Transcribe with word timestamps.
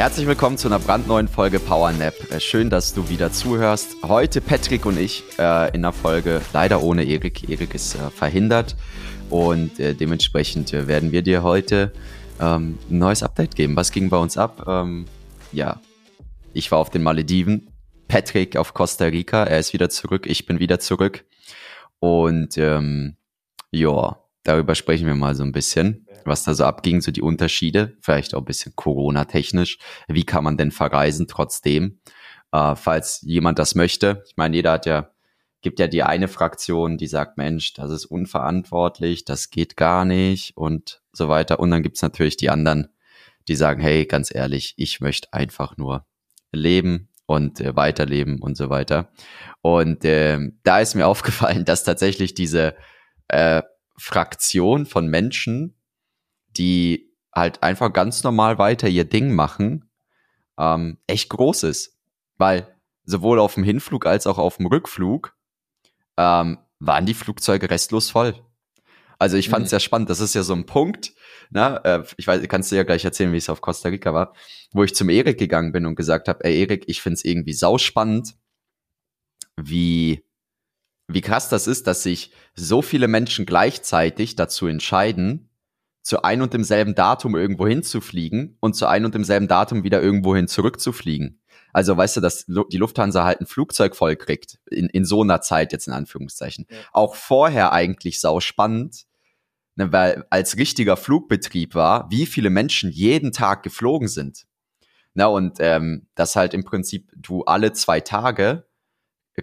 Herzlich 0.00 0.26
willkommen 0.26 0.56
zu 0.56 0.66
einer 0.66 0.78
brandneuen 0.78 1.28
Folge 1.28 1.60
PowerNap. 1.60 2.14
Äh, 2.30 2.40
schön, 2.40 2.70
dass 2.70 2.94
du 2.94 3.10
wieder 3.10 3.32
zuhörst. 3.32 3.98
Heute 4.02 4.40
Patrick 4.40 4.86
und 4.86 4.98
ich 4.98 5.22
äh, 5.38 5.74
in 5.74 5.82
der 5.82 5.92
Folge, 5.92 6.40
leider 6.54 6.82
ohne 6.82 7.04
Erik. 7.04 7.50
Erik 7.50 7.74
ist 7.74 7.96
äh, 7.96 8.10
verhindert 8.10 8.76
und 9.28 9.78
äh, 9.78 9.94
dementsprechend 9.94 10.72
äh, 10.72 10.88
werden 10.88 11.12
wir 11.12 11.20
dir 11.20 11.42
heute 11.42 11.92
ähm, 12.40 12.78
ein 12.88 12.98
neues 12.98 13.22
Update 13.22 13.54
geben. 13.56 13.76
Was 13.76 13.92
ging 13.92 14.08
bei 14.08 14.16
uns 14.16 14.38
ab? 14.38 14.64
Ähm, 14.66 15.04
ja, 15.52 15.78
ich 16.54 16.72
war 16.72 16.78
auf 16.78 16.88
den 16.88 17.02
Malediven, 17.02 17.68
Patrick 18.08 18.56
auf 18.56 18.72
Costa 18.72 19.04
Rica, 19.04 19.44
er 19.44 19.58
ist 19.58 19.74
wieder 19.74 19.90
zurück, 19.90 20.24
ich 20.26 20.46
bin 20.46 20.60
wieder 20.60 20.80
zurück 20.80 21.26
und 21.98 22.56
ähm, 22.56 23.16
ja, 23.70 24.16
darüber 24.42 24.74
sprechen 24.74 25.06
wir 25.06 25.14
mal 25.14 25.34
so 25.34 25.42
ein 25.42 25.52
bisschen 25.52 26.06
was 26.24 26.44
da 26.44 26.54
so 26.54 26.64
abging, 26.64 27.00
so 27.00 27.10
die 27.10 27.22
Unterschiede, 27.22 27.96
vielleicht 28.00 28.34
auch 28.34 28.40
ein 28.40 28.46
bisschen 28.46 28.74
Corona-technisch. 28.76 29.78
Wie 30.08 30.24
kann 30.24 30.44
man 30.44 30.56
denn 30.56 30.70
verreisen 30.70 31.26
trotzdem? 31.28 32.00
Äh, 32.52 32.74
falls 32.76 33.20
jemand 33.22 33.58
das 33.58 33.74
möchte. 33.74 34.22
Ich 34.26 34.36
meine, 34.36 34.56
jeder 34.56 34.72
hat 34.72 34.86
ja, 34.86 35.10
gibt 35.60 35.78
ja 35.78 35.86
die 35.86 36.02
eine 36.02 36.28
Fraktion, 36.28 36.98
die 36.98 37.06
sagt, 37.06 37.36
Mensch, 37.36 37.74
das 37.74 37.90
ist 37.90 38.06
unverantwortlich, 38.06 39.24
das 39.24 39.50
geht 39.50 39.76
gar 39.76 40.04
nicht 40.04 40.56
und 40.56 41.02
so 41.12 41.28
weiter. 41.28 41.60
Und 41.60 41.70
dann 41.70 41.82
gibt's 41.82 42.02
natürlich 42.02 42.36
die 42.36 42.50
anderen, 42.50 42.88
die 43.48 43.56
sagen, 43.56 43.80
hey, 43.80 44.06
ganz 44.06 44.34
ehrlich, 44.34 44.74
ich 44.76 45.00
möchte 45.00 45.32
einfach 45.32 45.76
nur 45.76 46.06
leben 46.52 47.08
und 47.26 47.60
äh, 47.60 47.76
weiterleben 47.76 48.40
und 48.40 48.56
so 48.56 48.70
weiter. 48.70 49.12
Und 49.60 50.04
äh, 50.04 50.38
da 50.64 50.80
ist 50.80 50.94
mir 50.94 51.06
aufgefallen, 51.06 51.64
dass 51.64 51.84
tatsächlich 51.84 52.34
diese 52.34 52.74
äh, 53.28 53.62
Fraktion 54.00 54.86
von 54.86 55.08
Menschen, 55.08 55.76
die 56.56 57.12
halt 57.34 57.62
einfach 57.62 57.92
ganz 57.92 58.22
normal 58.22 58.58
weiter 58.58 58.88
ihr 58.88 59.04
Ding 59.04 59.34
machen, 59.34 59.90
ähm, 60.58 60.98
echt 61.06 61.28
groß 61.28 61.64
ist. 61.64 61.98
Weil 62.38 62.74
sowohl 63.04 63.38
auf 63.38 63.54
dem 63.54 63.64
Hinflug 63.64 64.06
als 64.06 64.26
auch 64.26 64.38
auf 64.38 64.56
dem 64.56 64.66
Rückflug 64.66 65.36
ähm, 66.16 66.58
waren 66.78 67.06
die 67.06 67.14
Flugzeuge 67.14 67.70
restlos 67.70 68.10
voll. 68.10 68.34
Also 69.18 69.36
ich 69.36 69.50
fand 69.50 69.66
es 69.66 69.68
mhm. 69.68 69.70
sehr 69.70 69.80
spannend. 69.80 70.08
Das 70.08 70.20
ist 70.20 70.34
ja 70.34 70.42
so 70.42 70.54
ein 70.54 70.64
Punkt. 70.64 71.12
Ne? 71.50 71.80
Äh, 71.84 72.02
ich 72.16 72.26
weiß, 72.26 72.40
kannst 72.48 72.72
du 72.72 72.76
ja 72.76 72.84
gleich 72.84 73.04
erzählen, 73.04 73.32
wie 73.32 73.36
es 73.36 73.50
auf 73.50 73.60
Costa 73.60 73.90
Rica 73.90 74.14
war, 74.14 74.34
wo 74.72 74.82
ich 74.82 74.94
zum 74.94 75.10
Erik 75.10 75.38
gegangen 75.38 75.72
bin 75.72 75.84
und 75.84 75.94
gesagt 75.94 76.26
habe, 76.28 76.42
ey 76.44 76.58
Erik, 76.62 76.84
ich 76.86 77.02
find's 77.02 77.22
irgendwie 77.22 77.52
sauspannend, 77.52 78.34
wie 79.56 80.24
wie 81.14 81.20
krass 81.20 81.48
das 81.48 81.66
ist, 81.66 81.86
dass 81.86 82.02
sich 82.02 82.32
so 82.54 82.82
viele 82.82 83.08
Menschen 83.08 83.46
gleichzeitig 83.46 84.36
dazu 84.36 84.66
entscheiden, 84.66 85.50
zu 86.02 86.22
ein 86.22 86.42
und 86.42 86.54
demselben 86.54 86.94
Datum 86.94 87.36
irgendwo 87.36 87.66
hinzufliegen 87.66 88.56
und 88.60 88.74
zu 88.74 88.86
ein 88.86 89.04
und 89.04 89.14
demselben 89.14 89.48
Datum 89.48 89.84
wieder 89.84 90.02
irgendwohin 90.02 90.48
zurückzufliegen. 90.48 91.40
Also 91.72 91.96
weißt 91.96 92.16
du, 92.16 92.20
dass 92.20 92.46
die 92.46 92.76
Lufthansa 92.76 93.24
halt 93.24 93.40
ein 93.40 93.46
Flugzeug 93.46 93.94
voll 93.94 94.16
kriegt, 94.16 94.58
in, 94.70 94.88
in 94.88 95.04
so 95.04 95.22
einer 95.22 95.40
Zeit 95.40 95.72
jetzt 95.72 95.86
in 95.86 95.92
Anführungszeichen. 95.92 96.66
Ja. 96.68 96.76
Auch 96.92 97.14
vorher 97.14 97.72
eigentlich 97.72 98.20
sau 98.20 98.40
spannend, 98.40 99.04
ne, 99.76 99.92
weil 99.92 100.26
als 100.30 100.56
richtiger 100.56 100.96
Flugbetrieb 100.96 101.74
war, 101.74 102.10
wie 102.10 102.26
viele 102.26 102.50
Menschen 102.50 102.90
jeden 102.90 103.32
Tag 103.32 103.62
geflogen 103.62 104.08
sind. 104.08 104.46
Na, 105.14 105.26
und 105.26 105.58
ähm, 105.60 106.08
das 106.14 106.34
halt 106.36 106.54
im 106.54 106.64
Prinzip 106.64 107.10
du 107.16 107.44
alle 107.44 107.72
zwei 107.72 108.00
Tage 108.00 108.66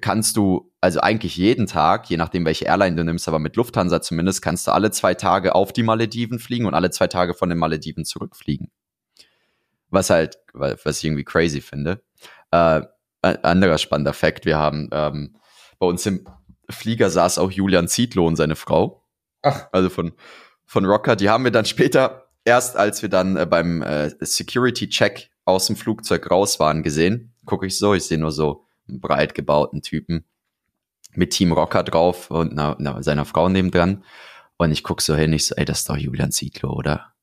kannst 0.01 0.37
du, 0.37 0.71
also 0.81 0.99
eigentlich 0.99 1.37
jeden 1.37 1.65
Tag, 1.65 2.09
je 2.09 2.17
nachdem, 2.17 2.45
welche 2.45 2.65
Airline 2.65 2.95
du 2.95 3.03
nimmst, 3.03 3.27
aber 3.27 3.39
mit 3.39 3.55
Lufthansa 3.55 4.01
zumindest, 4.01 4.41
kannst 4.41 4.67
du 4.67 4.71
alle 4.71 4.91
zwei 4.91 5.13
Tage 5.13 5.55
auf 5.55 5.73
die 5.73 5.83
Malediven 5.83 6.39
fliegen 6.39 6.65
und 6.65 6.73
alle 6.73 6.91
zwei 6.91 7.07
Tage 7.07 7.33
von 7.33 7.49
den 7.49 7.57
Malediven 7.57 8.05
zurückfliegen. 8.05 8.69
Was 9.89 10.09
halt, 10.09 10.37
was 10.53 10.97
ich 10.97 11.05
irgendwie 11.05 11.23
crazy 11.23 11.61
finde. 11.61 12.03
Äh, 12.51 12.81
anderer 13.21 13.77
spannender 13.77 14.13
Fakt, 14.13 14.45
wir 14.45 14.57
haben 14.57 14.89
ähm, 14.91 15.37
bei 15.79 15.87
uns 15.87 16.05
im 16.05 16.27
Flieger 16.69 17.09
saß 17.09 17.39
auch 17.39 17.51
Julian 17.51 17.87
Zietlow 17.87 18.27
und 18.27 18.35
seine 18.35 18.55
Frau. 18.55 19.05
Ach. 19.41 19.67
Also 19.71 19.89
von, 19.89 20.13
von 20.65 20.85
Rocker. 20.85 21.15
Die 21.15 21.29
haben 21.29 21.43
wir 21.43 21.51
dann 21.51 21.65
später, 21.65 22.29
erst 22.43 22.75
als 22.75 23.01
wir 23.01 23.09
dann 23.09 23.37
äh, 23.37 23.45
beim 23.45 23.81
äh, 23.81 24.11
Security-Check 24.19 25.29
aus 25.45 25.67
dem 25.67 25.77
Flugzeug 25.77 26.29
raus 26.29 26.59
waren, 26.59 26.83
gesehen. 26.83 27.33
Gucke 27.45 27.67
ich 27.67 27.77
so, 27.77 27.93
ich 27.93 28.03
sehe 28.03 28.17
nur 28.17 28.31
so 28.31 28.66
breit 28.87 29.35
gebauten 29.35 29.81
Typen 29.81 30.25
mit 31.13 31.31
Team 31.31 31.51
Rocker 31.51 31.83
drauf 31.83 32.31
und 32.31 32.53
na, 32.53 32.75
na, 32.79 33.01
seiner 33.01 33.25
Frau 33.25 33.49
nebendran. 33.49 34.03
Und 34.57 34.71
ich 34.71 34.83
guck 34.83 35.01
so 35.01 35.15
hin, 35.15 35.33
ich 35.33 35.47
so, 35.47 35.55
ey, 35.55 35.65
das 35.65 35.79
ist 35.79 35.89
doch 35.89 35.97
Julian 35.97 36.31
Zietlow, 36.31 36.71
oder? 36.71 37.13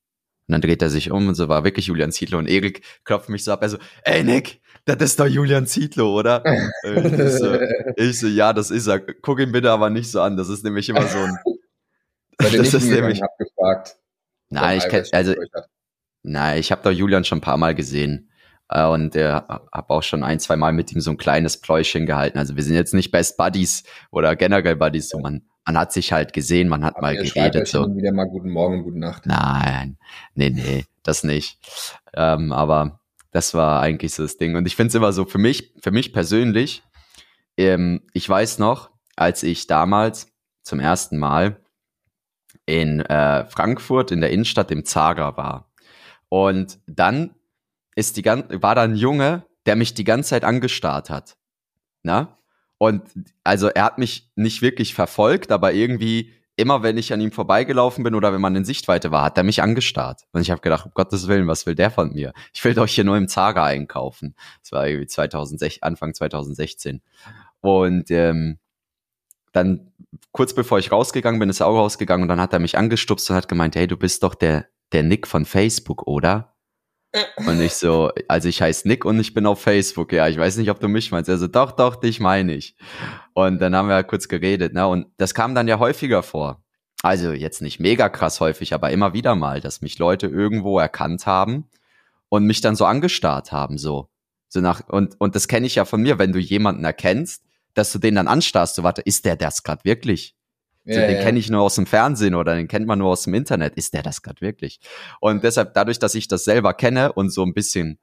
Und 0.46 0.52
dann 0.52 0.60
dreht 0.60 0.82
er 0.82 0.90
sich 0.90 1.10
um 1.10 1.28
und 1.28 1.34
so 1.34 1.48
war 1.48 1.64
wirklich 1.64 1.86
Julian 1.86 2.12
Zietlow 2.12 2.38
und 2.38 2.48
Erik 2.48 2.82
klopft 3.04 3.28
mich 3.28 3.44
so 3.44 3.52
ab, 3.52 3.62
er 3.62 3.70
so, 3.70 3.78
ey 4.04 4.22
Nick, 4.22 4.60
das 4.84 4.96
ist 5.00 5.18
doch 5.18 5.26
Julian 5.26 5.66
Zietlow, 5.66 6.18
oder? 6.18 6.44
ich, 6.84 7.32
so, 7.32 7.58
ich 7.96 8.18
so, 8.20 8.26
ja, 8.26 8.52
das 8.52 8.70
ist 8.70 8.86
er. 8.86 9.00
Guck 9.00 9.40
ihn 9.40 9.52
bitte 9.52 9.70
aber 9.70 9.88
nicht 9.88 10.10
so 10.10 10.20
an, 10.20 10.36
das 10.36 10.48
ist 10.48 10.62
nämlich 10.62 10.88
immer 10.88 11.06
so 11.06 11.18
ein... 11.18 11.38
das 12.38 12.74
ist 12.74 12.84
nämlich... 12.84 13.22
Abgefragt, 13.22 13.96
nein, 14.50 14.78
ich 14.78 14.88
kenn, 14.88 15.04
also, 15.12 15.34
nein, 16.22 16.60
ich 16.60 16.70
habe 16.70 16.82
doch 16.82 16.92
Julian 16.92 17.24
schon 17.24 17.38
ein 17.38 17.42
paar 17.42 17.56
Mal 17.56 17.74
gesehen. 17.74 18.30
Äh, 18.68 18.86
und 18.86 19.16
äh, 19.16 19.30
habe 19.30 19.90
auch 19.90 20.02
schon 20.02 20.22
ein, 20.22 20.40
zwei 20.40 20.56
Mal 20.56 20.72
mit 20.72 20.92
ihm 20.92 21.00
so 21.00 21.10
ein 21.10 21.16
kleines 21.16 21.60
Pläuschen 21.60 22.06
gehalten. 22.06 22.38
Also 22.38 22.56
wir 22.56 22.62
sind 22.62 22.74
jetzt 22.74 22.94
nicht 22.94 23.10
Best 23.10 23.36
Buddies 23.36 23.84
oder 24.10 24.36
generell 24.36 24.76
Buddies, 24.76 25.08
so 25.08 25.18
man, 25.18 25.42
man 25.66 25.78
hat 25.78 25.92
sich 25.92 26.12
halt 26.12 26.32
gesehen, 26.32 26.68
man 26.68 26.84
hat 26.84 26.96
Aber 26.96 27.08
mal 27.08 27.16
geredet. 27.16 27.68
So. 27.68 27.84
wieder 27.96 28.12
mal 28.12 28.24
guten 28.24 28.50
Morgen 28.50 28.78
und 28.78 28.84
guten 28.84 28.98
Nacht. 28.98 29.26
Nein, 29.26 29.98
nee, 30.34 30.50
nee, 30.50 30.84
das 31.02 31.24
nicht. 31.24 31.58
Ähm, 32.14 32.52
aber 32.52 33.00
das 33.30 33.54
war 33.54 33.80
eigentlich 33.80 34.14
so 34.14 34.22
das 34.22 34.36
Ding. 34.36 34.56
Und 34.56 34.66
ich 34.66 34.76
finde 34.76 34.88
es 34.88 34.94
immer 34.94 35.12
so, 35.12 35.24
für 35.24 35.38
mich, 35.38 35.72
für 35.80 35.90
mich 35.90 36.12
persönlich, 36.12 36.82
ähm, 37.56 38.02
ich 38.12 38.28
weiß 38.28 38.58
noch, 38.58 38.90
als 39.16 39.42
ich 39.42 39.66
damals 39.66 40.28
zum 40.62 40.80
ersten 40.80 41.18
Mal 41.18 41.60
in 42.66 43.00
äh, 43.00 43.44
Frankfurt 43.44 44.10
in 44.10 44.20
der 44.20 44.30
Innenstadt 44.30 44.70
im 44.70 44.84
Zager 44.84 45.36
war. 45.36 45.70
Und 46.28 46.78
dann 46.86 47.34
ist 47.94 48.16
die 48.16 48.22
ganze, 48.22 48.62
war 48.62 48.74
da 48.74 48.82
ein 48.82 48.96
Junge, 48.96 49.44
der 49.66 49.76
mich 49.76 49.94
die 49.94 50.04
ganze 50.04 50.30
Zeit 50.30 50.44
angestarrt 50.44 51.10
hat. 51.10 51.36
Na? 52.02 52.38
Und 52.78 53.02
also 53.44 53.68
er 53.68 53.84
hat 53.84 53.98
mich 53.98 54.30
nicht 54.36 54.62
wirklich 54.62 54.94
verfolgt, 54.94 55.52
aber 55.52 55.72
irgendwie 55.72 56.32
immer 56.56 56.82
wenn 56.82 56.98
ich 56.98 57.12
an 57.12 57.20
ihm 57.20 57.32
vorbeigelaufen 57.32 58.04
bin 58.04 58.14
oder 58.14 58.32
wenn 58.32 58.40
man 58.40 58.54
in 58.54 58.64
Sichtweite 58.64 59.10
war, 59.10 59.24
hat 59.24 59.38
er 59.38 59.44
mich 59.44 59.62
angestarrt. 59.62 60.22
Und 60.32 60.40
ich 60.40 60.50
habe 60.50 60.60
gedacht, 60.60 60.86
um 60.86 60.92
Gottes 60.94 61.26
Willen, 61.26 61.48
was 61.48 61.66
will 61.66 61.74
der 61.74 61.90
von 61.90 62.12
mir? 62.12 62.32
Ich 62.52 62.64
will 62.64 62.74
doch 62.74 62.86
hier 62.86 63.04
nur 63.04 63.16
im 63.16 63.28
Zaga 63.28 63.64
einkaufen. 63.64 64.34
Das 64.62 64.72
war 64.72 64.86
irgendwie 64.86 65.06
2006, 65.06 65.82
Anfang 65.82 66.14
2016. 66.14 67.02
Und 67.60 68.10
ähm, 68.10 68.58
dann 69.52 69.92
kurz 70.32 70.54
bevor 70.54 70.78
ich 70.78 70.92
rausgegangen 70.92 71.40
bin, 71.40 71.48
ist 71.48 71.60
er 71.60 71.66
auch 71.66 71.76
rausgegangen 71.76 72.22
und 72.22 72.28
dann 72.28 72.40
hat 72.40 72.52
er 72.52 72.58
mich 72.58 72.78
angestupst 72.78 73.30
und 73.30 73.36
hat 73.36 73.48
gemeint, 73.48 73.76
hey, 73.76 73.86
du 73.86 73.96
bist 73.96 74.22
doch 74.22 74.34
der, 74.34 74.66
der 74.92 75.02
Nick 75.02 75.26
von 75.26 75.44
Facebook, 75.44 76.06
oder? 76.06 76.53
Und 77.36 77.60
ich 77.60 77.74
so, 77.74 78.10
also 78.28 78.48
ich 78.48 78.60
heiße 78.60 78.88
Nick 78.88 79.04
und 79.04 79.20
ich 79.20 79.34
bin 79.34 79.46
auf 79.46 79.60
Facebook. 79.60 80.12
Ja, 80.12 80.28
ich 80.28 80.36
weiß 80.36 80.56
nicht, 80.56 80.70
ob 80.70 80.80
du 80.80 80.88
mich 80.88 81.12
meinst. 81.12 81.30
Also 81.30 81.46
doch, 81.46 81.72
doch, 81.72 81.96
dich 81.96 82.18
meine 82.18 82.54
ich. 82.54 82.76
Und 83.34 83.60
dann 83.60 83.74
haben 83.76 83.88
wir 83.88 83.94
halt 83.94 84.08
kurz 84.08 84.28
geredet, 84.28 84.74
ne? 84.74 84.86
Und 84.86 85.06
das 85.16 85.34
kam 85.34 85.54
dann 85.54 85.68
ja 85.68 85.78
häufiger 85.78 86.22
vor. 86.22 86.62
Also 87.02 87.32
jetzt 87.32 87.62
nicht 87.62 87.80
mega 87.80 88.08
krass 88.08 88.40
häufig, 88.40 88.74
aber 88.74 88.90
immer 88.90 89.12
wieder 89.12 89.34
mal, 89.34 89.60
dass 89.60 89.82
mich 89.82 89.98
Leute 89.98 90.26
irgendwo 90.26 90.78
erkannt 90.78 91.26
haben 91.26 91.68
und 92.30 92.44
mich 92.44 92.62
dann 92.62 92.76
so 92.76 92.84
angestarrt 92.86 93.52
haben, 93.52 93.78
so. 93.78 94.08
So 94.48 94.60
nach, 94.60 94.88
und, 94.88 95.20
und 95.20 95.34
das 95.34 95.46
kenne 95.48 95.66
ich 95.66 95.74
ja 95.74 95.84
von 95.84 96.02
mir, 96.02 96.18
wenn 96.18 96.32
du 96.32 96.38
jemanden 96.38 96.84
erkennst, 96.84 97.44
dass 97.74 97.92
du 97.92 97.98
den 97.98 98.14
dann 98.14 98.28
anstarrst, 98.28 98.76
so 98.76 98.82
warte, 98.82 99.02
ist 99.02 99.24
der 99.24 99.36
das 99.36 99.62
gerade 99.62 99.84
wirklich? 99.84 100.34
Ja, 100.84 101.06
den 101.06 101.16
ja. 101.16 101.22
kenne 101.22 101.38
ich 101.38 101.48
nur 101.48 101.62
aus 101.62 101.76
dem 101.76 101.86
Fernsehen 101.86 102.34
oder 102.34 102.54
den 102.54 102.68
kennt 102.68 102.86
man 102.86 102.98
nur 102.98 103.10
aus 103.10 103.22
dem 103.22 103.34
Internet. 103.34 103.74
Ist 103.76 103.94
der 103.94 104.02
das 104.02 104.22
gerade 104.22 104.40
wirklich? 104.40 104.80
Und 105.20 105.42
deshalb, 105.42 105.72
dadurch, 105.74 105.98
dass 105.98 106.14
ich 106.14 106.28
das 106.28 106.44
selber 106.44 106.74
kenne 106.74 107.12
und 107.12 107.30
so 107.30 107.42
ein 107.42 107.54
bisschen 107.54 107.98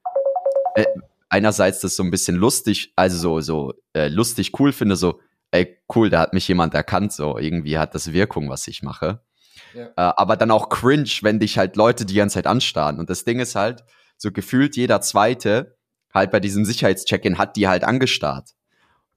äh, 0.75 0.85
einerseits 1.29 1.79
das 1.79 1.95
so 1.95 2.03
ein 2.03 2.11
bisschen 2.11 2.35
lustig, 2.35 2.91
also 2.95 3.17
so, 3.17 3.41
so 3.41 3.73
äh, 3.93 4.07
lustig 4.07 4.59
cool 4.59 4.73
finde, 4.73 4.95
so, 4.95 5.19
ey, 5.51 5.77
cool, 5.95 6.09
da 6.09 6.19
hat 6.19 6.33
mich 6.33 6.47
jemand 6.47 6.73
erkannt, 6.73 7.13
so 7.13 7.37
irgendwie 7.37 7.77
hat 7.77 7.93
das 7.93 8.13
Wirkung, 8.13 8.49
was 8.49 8.67
ich 8.67 8.81
mache. 8.81 9.21
Ja. 9.73 9.85
Äh, 9.85 9.91
aber 9.95 10.35
dann 10.35 10.51
auch 10.51 10.69
cringe, 10.69 11.09
wenn 11.21 11.39
dich 11.39 11.57
halt 11.57 11.75
Leute 11.75 12.05
die 12.05 12.15
ganze 12.15 12.35
Zeit 12.35 12.47
anstarren. 12.47 12.99
Und 12.99 13.09
das 13.09 13.23
Ding 13.25 13.39
ist 13.39 13.55
halt, 13.55 13.83
so 14.17 14.31
gefühlt 14.31 14.75
jeder 14.75 15.01
Zweite 15.01 15.77
halt 16.13 16.31
bei 16.31 16.39
diesem 16.39 16.65
Sicherheitscheck-In 16.65 17.37
hat 17.37 17.55
die 17.55 17.67
halt 17.67 17.83
angestarrt. 17.83 18.51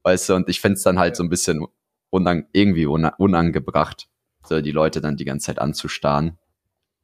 Weißt 0.02 0.28
du, 0.28 0.34
und 0.34 0.48
ich 0.48 0.60
find's 0.60 0.82
dann 0.82 0.98
halt 0.98 1.16
so 1.16 1.22
ein 1.22 1.28
bisschen 1.28 1.66
unang 2.14 2.46
irgendwie 2.52 2.86
unangebracht, 2.86 4.08
so 4.46 4.60
die 4.60 4.70
Leute 4.70 5.00
dann 5.00 5.16
die 5.16 5.24
ganze 5.24 5.46
Zeit 5.46 5.58
anzustarren. 5.58 6.38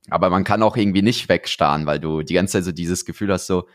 Aber 0.09 0.31
man 0.31 0.45
kann 0.45 0.63
auch 0.63 0.77
irgendwie 0.77 1.03
nicht 1.03 1.29
wegstarren, 1.29 1.85
weil 1.85 1.99
du 1.99 2.23
die 2.23 2.35
ganze 2.35 2.53
Zeit 2.53 2.65
so 2.65 2.73
dieses 2.73 3.05
Gefühl 3.05 3.33
hast, 3.33 3.49
so, 3.49 3.67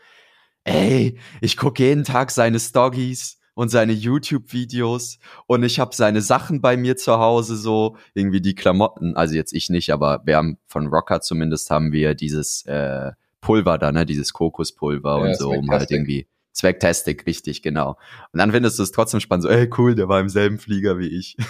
ey, 0.64 1.18
ich 1.42 1.58
gucke 1.58 1.82
jeden 1.82 2.04
Tag 2.04 2.30
seine 2.30 2.58
Stoggies 2.58 3.38
und 3.54 3.68
seine 3.68 3.92
YouTube-Videos 3.92 5.18
und 5.46 5.62
ich 5.62 5.78
habe 5.78 5.94
seine 5.94 6.22
Sachen 6.22 6.62
bei 6.62 6.78
mir 6.78 6.96
zu 6.96 7.18
Hause, 7.18 7.56
so 7.56 7.96
irgendwie 8.14 8.40
die 8.40 8.54
Klamotten, 8.54 9.14
also 9.14 9.34
jetzt 9.34 9.52
ich 9.52 9.68
nicht, 9.68 9.92
aber 9.92 10.22
wir 10.24 10.36
haben 10.36 10.58
von 10.66 10.86
Rocker 10.88 11.20
zumindest 11.20 11.70
haben 11.70 11.92
wir 11.92 12.14
dieses 12.14 12.64
äh, 12.64 13.12
Pulver 13.42 13.76
da, 13.76 13.92
ne, 13.92 14.06
dieses 14.06 14.32
Kokospulver 14.32 15.18
ja, 15.18 15.24
und 15.24 15.36
so, 15.36 15.50
um 15.50 15.70
halt 15.70 15.90
irgendwie 15.90 16.28
Zwecktastic, 16.56 17.26
richtig, 17.26 17.60
genau. 17.60 17.98
Und 18.32 18.38
dann 18.38 18.50
findest 18.50 18.78
du 18.78 18.82
es 18.82 18.90
trotzdem 18.90 19.20
spannend, 19.20 19.42
so, 19.42 19.50
ey, 19.50 19.68
cool, 19.76 19.94
der 19.94 20.08
war 20.08 20.20
im 20.20 20.30
selben 20.30 20.58
Flieger 20.58 20.98
wie 20.98 21.08
ich. 21.08 21.36
genau. 21.36 21.42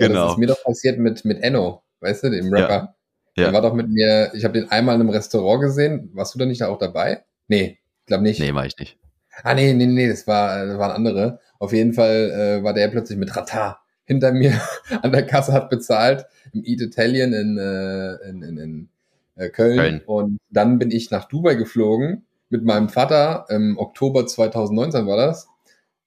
Ja, 0.00 0.06
das 0.06 0.14
genau. 0.14 0.30
ist 0.30 0.38
mir 0.38 0.46
doch 0.46 0.62
passiert 0.62 0.98
mit, 0.98 1.24
mit 1.24 1.42
Enno, 1.42 1.82
weißt 2.00 2.22
du, 2.22 2.30
dem 2.30 2.52
Rapper. 2.52 2.94
Ja. 3.36 3.44
Der 3.44 3.52
war 3.52 3.62
doch 3.62 3.74
mit 3.74 3.88
mir, 3.88 4.30
ich 4.32 4.44
habe 4.44 4.54
den 4.54 4.70
einmal 4.70 4.94
in 4.94 5.00
einem 5.00 5.10
Restaurant 5.10 5.60
gesehen. 5.60 6.10
Warst 6.12 6.34
du 6.34 6.38
da 6.38 6.46
nicht 6.46 6.62
auch 6.62 6.78
dabei? 6.78 7.24
Nee, 7.48 7.78
glaube 8.06 8.22
nicht. 8.22 8.38
Nee, 8.38 8.54
war 8.54 8.64
ich 8.64 8.78
nicht. 8.78 8.96
Ah, 9.42 9.54
nee, 9.54 9.72
nee, 9.72 9.86
nee, 9.86 10.08
das, 10.08 10.26
war, 10.28 10.66
das 10.66 10.78
waren 10.78 10.92
andere. 10.92 11.40
Auf 11.58 11.72
jeden 11.72 11.94
Fall 11.94 12.60
äh, 12.60 12.64
war 12.64 12.74
der 12.74 12.88
plötzlich 12.88 13.18
mit 13.18 13.36
Rata 13.36 13.80
hinter 14.04 14.32
mir 14.32 14.60
an 15.02 15.10
der 15.10 15.26
Kasse, 15.26 15.52
hat 15.52 15.68
bezahlt 15.68 16.26
im 16.52 16.64
Eat 16.64 16.80
Italian 16.80 17.32
in, 17.32 17.58
äh, 17.58 18.14
in, 18.28 18.42
in, 18.42 18.58
in 18.58 18.88
äh, 19.34 19.48
Köln. 19.48 19.76
Köln. 19.76 20.00
Und 20.06 20.38
dann 20.50 20.78
bin 20.78 20.92
ich 20.92 21.10
nach 21.10 21.26
Dubai 21.26 21.56
geflogen 21.56 22.24
mit 22.50 22.64
meinem 22.64 22.88
Vater 22.88 23.46
im 23.50 23.78
Oktober 23.78 24.26
2019 24.26 25.06
war 25.06 25.16
das. 25.16 25.48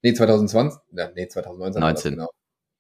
Nee, 0.02 0.14
2020. 0.14 0.80
Ja, 0.94 1.10
nee, 1.16 1.28
2019 1.28 1.82
19. 1.82 1.82
war 1.82 1.94
das 1.94 2.04
genau. 2.04 2.30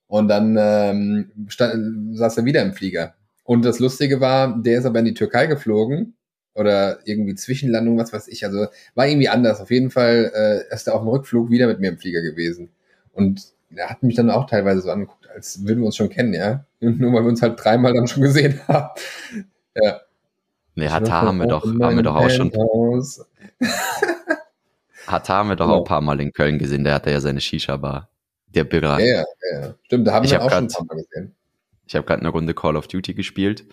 Und 0.07 0.27
dann 0.27 0.57
ähm, 0.59 1.31
stand, 1.47 2.17
saß 2.17 2.37
er 2.37 2.45
wieder 2.45 2.61
im 2.61 2.73
Flieger. 2.73 3.15
Und 3.43 3.63
das 3.63 3.79
Lustige 3.79 4.19
war, 4.19 4.57
der 4.61 4.79
ist 4.79 4.85
aber 4.85 4.99
in 4.99 5.05
die 5.05 5.13
Türkei 5.13 5.47
geflogen 5.47 6.15
oder 6.53 6.99
irgendwie 7.05 7.35
Zwischenlandung, 7.35 7.97
was 7.97 8.11
weiß 8.11 8.27
ich. 8.27 8.45
Also 8.45 8.67
war 8.95 9.07
irgendwie 9.07 9.29
anders. 9.29 9.61
Auf 9.61 9.71
jeden 9.71 9.89
Fall 9.89 10.31
äh, 10.35 10.73
ist 10.73 10.87
er 10.87 10.95
auf 10.95 11.01
dem 11.01 11.07
Rückflug 11.07 11.49
wieder 11.49 11.67
mit 11.67 11.79
mir 11.79 11.89
im 11.89 11.97
Flieger 11.97 12.21
gewesen. 12.21 12.71
Und 13.13 13.53
er 13.75 13.89
hat 13.89 14.03
mich 14.03 14.15
dann 14.15 14.29
auch 14.29 14.47
teilweise 14.47 14.81
so 14.81 14.91
angeguckt, 14.91 15.29
als 15.29 15.65
würden 15.65 15.79
wir 15.79 15.85
uns 15.85 15.95
schon 15.95 16.09
kennen, 16.09 16.33
ja. 16.33 16.65
Nur 16.79 17.13
weil 17.13 17.23
wir 17.23 17.29
uns 17.29 17.41
halt 17.41 17.63
dreimal 17.63 17.93
dann 17.93 18.07
schon 18.07 18.23
gesehen 18.23 18.59
haben. 18.67 18.89
Ja. 19.75 20.01
Nee, 20.75 20.89
Hatar 20.89 21.27
haben 21.27 21.37
wir 21.37 21.47
doch, 21.47 21.65
haben 21.65 21.95
wir 21.95 22.03
doch 22.03 22.15
auch 22.15 22.29
schon. 22.29 22.51
Hatar 25.07 25.37
haben 25.37 25.49
wir 25.49 25.55
doch 25.55 25.69
auch 25.69 25.79
ein 25.79 25.83
paar 25.83 26.01
Mal 26.01 26.19
in 26.19 26.31
Köln 26.31 26.57
gesehen, 26.57 26.83
der 26.83 26.93
hatte 26.95 27.11
ja 27.11 27.19
seine 27.19 27.41
Shisha-Bar. 27.41 28.09
Der 28.47 28.63
Birra. 28.63 28.99
Ja, 28.99 29.05
ja, 29.05 29.25
ja. 29.51 29.75
Stimmt, 29.85 30.07
da 30.07 30.13
haben 30.13 30.25
ich 30.25 30.31
wir 30.31 30.39
hab 30.39 30.45
auch 30.45 30.49
grad, 30.49 30.71
schon 30.71 30.83
ein 30.83 30.87
paar 30.87 30.95
Mal 30.97 31.03
gesehen. 31.03 31.35
Ich 31.85 31.95
habe 31.95 32.05
gerade 32.05 32.21
eine 32.21 32.29
Runde 32.29 32.53
Call 32.53 32.75
of 32.75 32.87
Duty 32.87 33.13
gespielt 33.13 33.65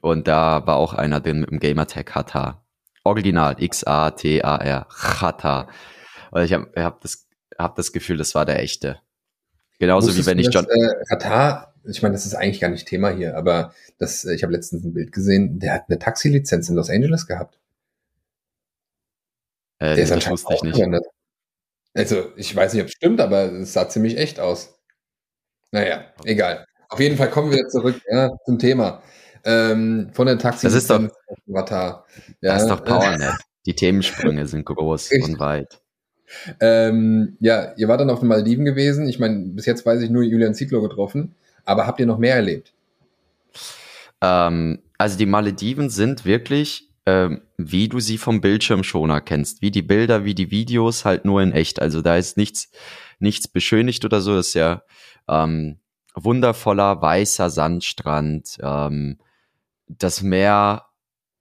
und 0.00 0.28
da 0.28 0.66
war 0.66 0.76
auch 0.76 0.94
einer 0.94 1.20
drin 1.20 1.40
mit 1.40 1.50
dem 1.50 1.60
Gamertag 1.60 2.14
Hatar. 2.14 2.62
Original, 3.04 3.56
X-A-T-A-R, 3.58 4.86
Hatar. 4.90 5.68
Und 6.30 6.42
ich 6.42 6.52
habe 6.52 6.70
hab 6.76 7.00
das, 7.00 7.26
hab 7.58 7.76
das 7.76 7.92
Gefühl, 7.92 8.16
das 8.16 8.34
war 8.34 8.44
der 8.44 8.60
echte. 8.60 8.98
Genauso 9.78 10.08
Wusstest 10.08 10.26
wie 10.26 10.30
wenn 10.30 10.38
ich 10.38 10.48
John. 10.52 10.66
Äh, 10.66 11.04
Katar, 11.08 11.74
ich 11.84 12.02
meine, 12.02 12.14
das 12.14 12.26
ist 12.26 12.34
eigentlich 12.34 12.60
gar 12.60 12.68
nicht 12.68 12.86
Thema 12.86 13.10
hier, 13.10 13.36
aber 13.36 13.72
das, 13.98 14.24
äh, 14.24 14.34
ich 14.34 14.42
habe 14.42 14.52
letztens 14.52 14.84
ein 14.84 14.92
Bild 14.92 15.12
gesehen, 15.12 15.58
der 15.58 15.74
hat 15.74 15.84
eine 15.88 15.98
Taxilizenz 15.98 16.68
in 16.68 16.76
Los 16.76 16.90
Angeles 16.90 17.26
gehabt. 17.26 17.58
Äh, 19.78 19.94
der 19.94 20.04
ist 20.04 20.10
das 20.10 20.28
wusste 20.28 20.54
ich 20.54 20.62
nicht. 20.62 20.82
Also, 21.94 22.32
ich 22.36 22.54
weiß 22.54 22.74
nicht, 22.74 22.82
ob 22.82 22.88
es 22.88 22.94
stimmt, 22.94 23.20
aber 23.20 23.52
es 23.52 23.72
sah 23.72 23.88
ziemlich 23.88 24.16
echt 24.18 24.40
aus. 24.40 24.78
Naja, 25.72 26.06
egal. 26.24 26.64
Auf 26.88 27.00
jeden 27.00 27.16
Fall 27.16 27.30
kommen 27.30 27.50
wir 27.50 27.66
zurück 27.68 28.00
ja, 28.10 28.30
zum 28.44 28.58
Thema. 28.58 29.02
Ähm, 29.44 30.10
von 30.12 30.26
der 30.26 30.38
Taxi. 30.38 30.66
Das 30.66 30.74
ist 30.74 30.90
doch, 30.90 31.00
Ja. 31.46 32.04
Das 32.40 32.62
ist 32.62 32.68
doch 32.68 32.84
PowerNet. 32.84 33.34
Die 33.66 33.74
Themensprünge 33.74 34.46
sind 34.46 34.64
groß 34.64 35.10
Richtig. 35.10 35.28
und 35.28 35.40
weit. 35.40 35.80
Ähm, 36.60 37.36
ja, 37.40 37.74
ihr 37.76 37.88
wart 37.88 38.00
dann 38.00 38.10
auf 38.10 38.20
den 38.20 38.28
Maldiven 38.28 38.64
gewesen. 38.64 39.08
Ich 39.08 39.18
meine, 39.18 39.40
bis 39.48 39.66
jetzt 39.66 39.84
weiß 39.84 40.00
ich 40.00 40.10
nur 40.10 40.22
Julian 40.22 40.54
Zietlow 40.54 40.80
getroffen. 40.80 41.34
Aber 41.64 41.86
habt 41.86 42.00
ihr 42.00 42.06
noch 42.06 42.18
mehr 42.18 42.34
erlebt? 42.34 42.72
Ähm, 44.22 44.80
also 44.96 45.18
die 45.18 45.26
Malediven 45.26 45.90
sind 45.90 46.24
wirklich, 46.24 46.87
wie 47.56 47.88
du 47.88 48.00
sie 48.00 48.18
vom 48.18 48.40
Bildschirmschoner 48.40 49.20
kennst. 49.20 49.62
Wie 49.62 49.70
die 49.70 49.82
Bilder, 49.82 50.24
wie 50.24 50.34
die 50.34 50.50
Videos, 50.50 51.04
halt 51.04 51.24
nur 51.24 51.42
in 51.42 51.52
echt. 51.52 51.80
Also 51.80 52.02
da 52.02 52.16
ist 52.16 52.36
nichts, 52.36 52.70
nichts 53.18 53.48
beschönigt 53.48 54.04
oder 54.04 54.20
so. 54.20 54.34
Das 54.34 54.48
ist 54.48 54.54
ja 54.54 54.82
ähm, 55.28 55.78
wundervoller 56.14 57.00
weißer 57.00 57.50
Sandstrand. 57.50 58.58
Ähm, 58.62 59.18
das 59.86 60.22
Meer 60.22 60.86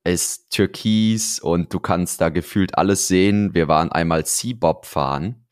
ist 0.03 0.51
türkis 0.51 1.39
und 1.39 1.73
du 1.73 1.79
kannst 1.79 2.21
da 2.21 2.29
gefühlt 2.29 2.77
alles 2.77 3.07
sehen. 3.07 3.53
Wir 3.53 3.67
waren 3.67 3.91
einmal 3.91 4.25
Seabob 4.25 4.85
fahren. 4.85 5.47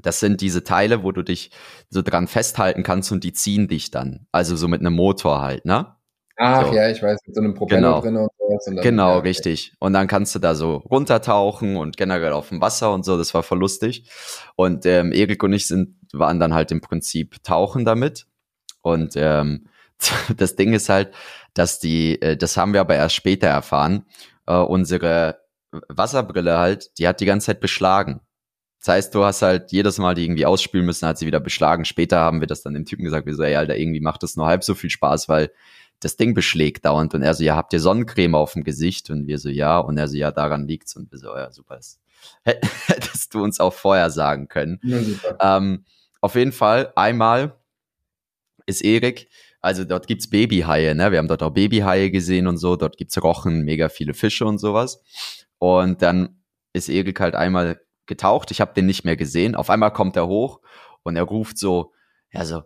Das 0.00 0.20
sind 0.20 0.40
diese 0.40 0.64
Teile, 0.64 1.02
wo 1.02 1.12
du 1.12 1.22
dich 1.22 1.50
so 1.90 2.02
dran 2.02 2.28
festhalten 2.28 2.82
kannst 2.82 3.12
und 3.12 3.24
die 3.24 3.32
ziehen 3.32 3.68
dich 3.68 3.90
dann. 3.90 4.26
Also 4.32 4.56
so 4.56 4.68
mit 4.68 4.80
einem 4.80 4.94
Motor 4.94 5.40
halt, 5.42 5.64
ne? 5.64 5.96
Ach 6.38 6.66
so. 6.66 6.72
ja, 6.72 6.88
ich 6.88 7.02
weiß, 7.02 7.18
mit 7.26 7.34
so 7.34 7.42
einem 7.42 7.54
Propeller 7.54 7.80
genau. 7.80 8.00
drin 8.00 8.16
und 8.16 8.30
sowas. 8.48 8.64
Dann, 8.64 8.76
genau, 8.76 9.14
ja, 9.14 9.18
richtig. 9.18 9.72
Und 9.78 9.92
dann 9.92 10.06
kannst 10.06 10.34
du 10.34 10.38
da 10.38 10.54
so 10.54 10.76
runtertauchen 10.76 11.76
und 11.76 11.96
generell 11.96 12.32
auf 12.32 12.48
dem 12.48 12.60
Wasser 12.60 12.92
und 12.92 13.04
so. 13.04 13.16
Das 13.16 13.34
war 13.34 13.42
voll 13.42 13.58
lustig. 13.58 14.08
Und 14.56 14.86
ähm, 14.86 15.12
Erik 15.12 15.42
und 15.42 15.52
ich 15.52 15.66
sind, 15.66 15.96
waren 16.12 16.40
dann 16.40 16.54
halt 16.54 16.70
im 16.72 16.80
Prinzip 16.80 17.42
tauchen 17.44 17.84
damit. 17.84 18.26
Und 18.82 19.14
ähm, 19.16 19.66
das 20.36 20.56
Ding 20.56 20.72
ist 20.72 20.88
halt, 20.88 21.14
dass 21.54 21.78
die, 21.78 22.20
äh, 22.22 22.36
das 22.36 22.56
haben 22.56 22.72
wir 22.72 22.80
aber 22.80 22.94
erst 22.94 23.14
später 23.14 23.48
erfahren, 23.48 24.04
äh, 24.46 24.54
unsere 24.54 25.40
Wasserbrille 25.88 26.56
halt, 26.58 26.98
die 26.98 27.06
hat 27.06 27.20
die 27.20 27.26
ganze 27.26 27.46
Zeit 27.46 27.60
beschlagen. 27.60 28.20
Das 28.78 28.88
heißt, 28.94 29.14
du 29.14 29.24
hast 29.24 29.42
halt 29.42 29.72
jedes 29.72 29.98
Mal 29.98 30.14
die 30.14 30.24
irgendwie 30.24 30.46
ausspülen 30.46 30.86
müssen, 30.86 31.08
hat 31.08 31.18
sie 31.18 31.26
wieder 31.26 31.40
beschlagen. 31.40 31.84
Später 31.84 32.20
haben 32.20 32.40
wir 32.40 32.46
das 32.46 32.62
dann 32.62 32.74
dem 32.74 32.84
Typen 32.84 33.04
gesagt, 33.04 33.26
wir 33.26 33.34
so, 33.34 33.42
ey, 33.42 33.56
Alter, 33.56 33.76
irgendwie 33.76 34.00
macht 34.00 34.22
das 34.22 34.36
nur 34.36 34.46
halb 34.46 34.62
so 34.62 34.74
viel 34.74 34.90
Spaß, 34.90 35.28
weil 35.28 35.50
das 36.00 36.16
Ding 36.16 36.34
beschlägt 36.34 36.84
dauernd. 36.84 37.14
Und 37.14 37.22
er 37.22 37.34
so, 37.34 37.42
ja, 37.44 37.56
habt 37.56 37.72
ihr 37.72 37.80
Sonnencreme 37.80 38.34
auf 38.34 38.52
dem 38.52 38.64
Gesicht? 38.64 39.10
Und 39.10 39.26
wir 39.26 39.38
so, 39.38 39.48
ja. 39.48 39.78
Und 39.78 39.98
er 39.98 40.08
so, 40.08 40.16
ja, 40.16 40.30
daran 40.30 40.66
liegt's. 40.66 40.96
Und 40.96 41.10
wir 41.10 41.18
so, 41.18 41.34
ja, 41.36 41.50
super. 41.50 41.80
Hättest 42.44 43.34
du 43.34 43.42
uns 43.42 43.60
auch 43.60 43.72
vorher 43.72 44.10
sagen 44.10 44.48
können. 44.48 44.80
Ja, 44.82 45.56
ähm, 45.56 45.84
auf 46.20 46.34
jeden 46.34 46.52
Fall, 46.52 46.92
einmal 46.96 47.58
ist 48.66 48.82
Erik, 48.82 49.28
also 49.60 49.84
dort 49.84 50.06
gibt's 50.06 50.30
Babyhaie, 50.30 50.94
ne? 50.94 51.10
Wir 51.10 51.18
haben 51.18 51.28
dort 51.28 51.42
auch 51.42 51.50
Babyhaie 51.50 52.10
gesehen 52.10 52.46
und 52.46 52.58
so, 52.58 52.76
dort 52.76 52.96
gibt's 52.96 53.20
Rochen, 53.22 53.64
mega 53.64 53.88
viele 53.88 54.14
Fische 54.14 54.44
und 54.44 54.58
sowas. 54.58 55.02
Und 55.58 56.02
dann 56.02 56.42
ist 56.72 56.88
Erik 56.88 57.20
halt 57.20 57.34
einmal 57.34 57.80
getaucht, 58.06 58.50
ich 58.50 58.60
habe 58.60 58.74
den 58.74 58.86
nicht 58.86 59.04
mehr 59.04 59.16
gesehen. 59.16 59.54
Auf 59.54 59.70
einmal 59.70 59.92
kommt 59.92 60.16
er 60.16 60.28
hoch 60.28 60.60
und 61.02 61.16
er 61.16 61.24
ruft 61.24 61.58
so, 61.58 61.92
ja 62.32 62.44
so, 62.44 62.62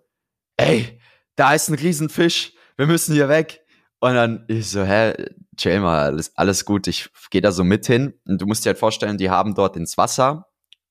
ey, 0.57 1.01
da 1.37 1.55
ist 1.55 1.69
ein 1.69 1.75
Riesenfisch, 1.75 2.55
wir 2.77 2.87
müssen 2.87 3.15
hier 3.15 3.29
weg. 3.29 3.61
Und 4.01 4.15
dann 4.15 4.45
ich 4.49 4.69
so, 4.69 4.83
hä, 4.83 5.15
chill 5.57 5.81
mal, 5.81 6.07
alles, 6.07 6.37
alles 6.37 6.65
gut, 6.65 6.89
ich 6.89 7.09
gehe 7.31 7.41
da 7.41 7.53
so 7.53 7.63
mit 7.63 7.87
hin. 7.87 8.15
Und 8.27 8.41
du 8.41 8.47
musst 8.47 8.65
dir 8.65 8.71
halt 8.71 8.79
vorstellen, 8.79 9.19
die 9.19 9.31
haben 9.31 9.55
dort 9.55 9.77
ins 9.77 9.97
Wasser, 9.97 10.49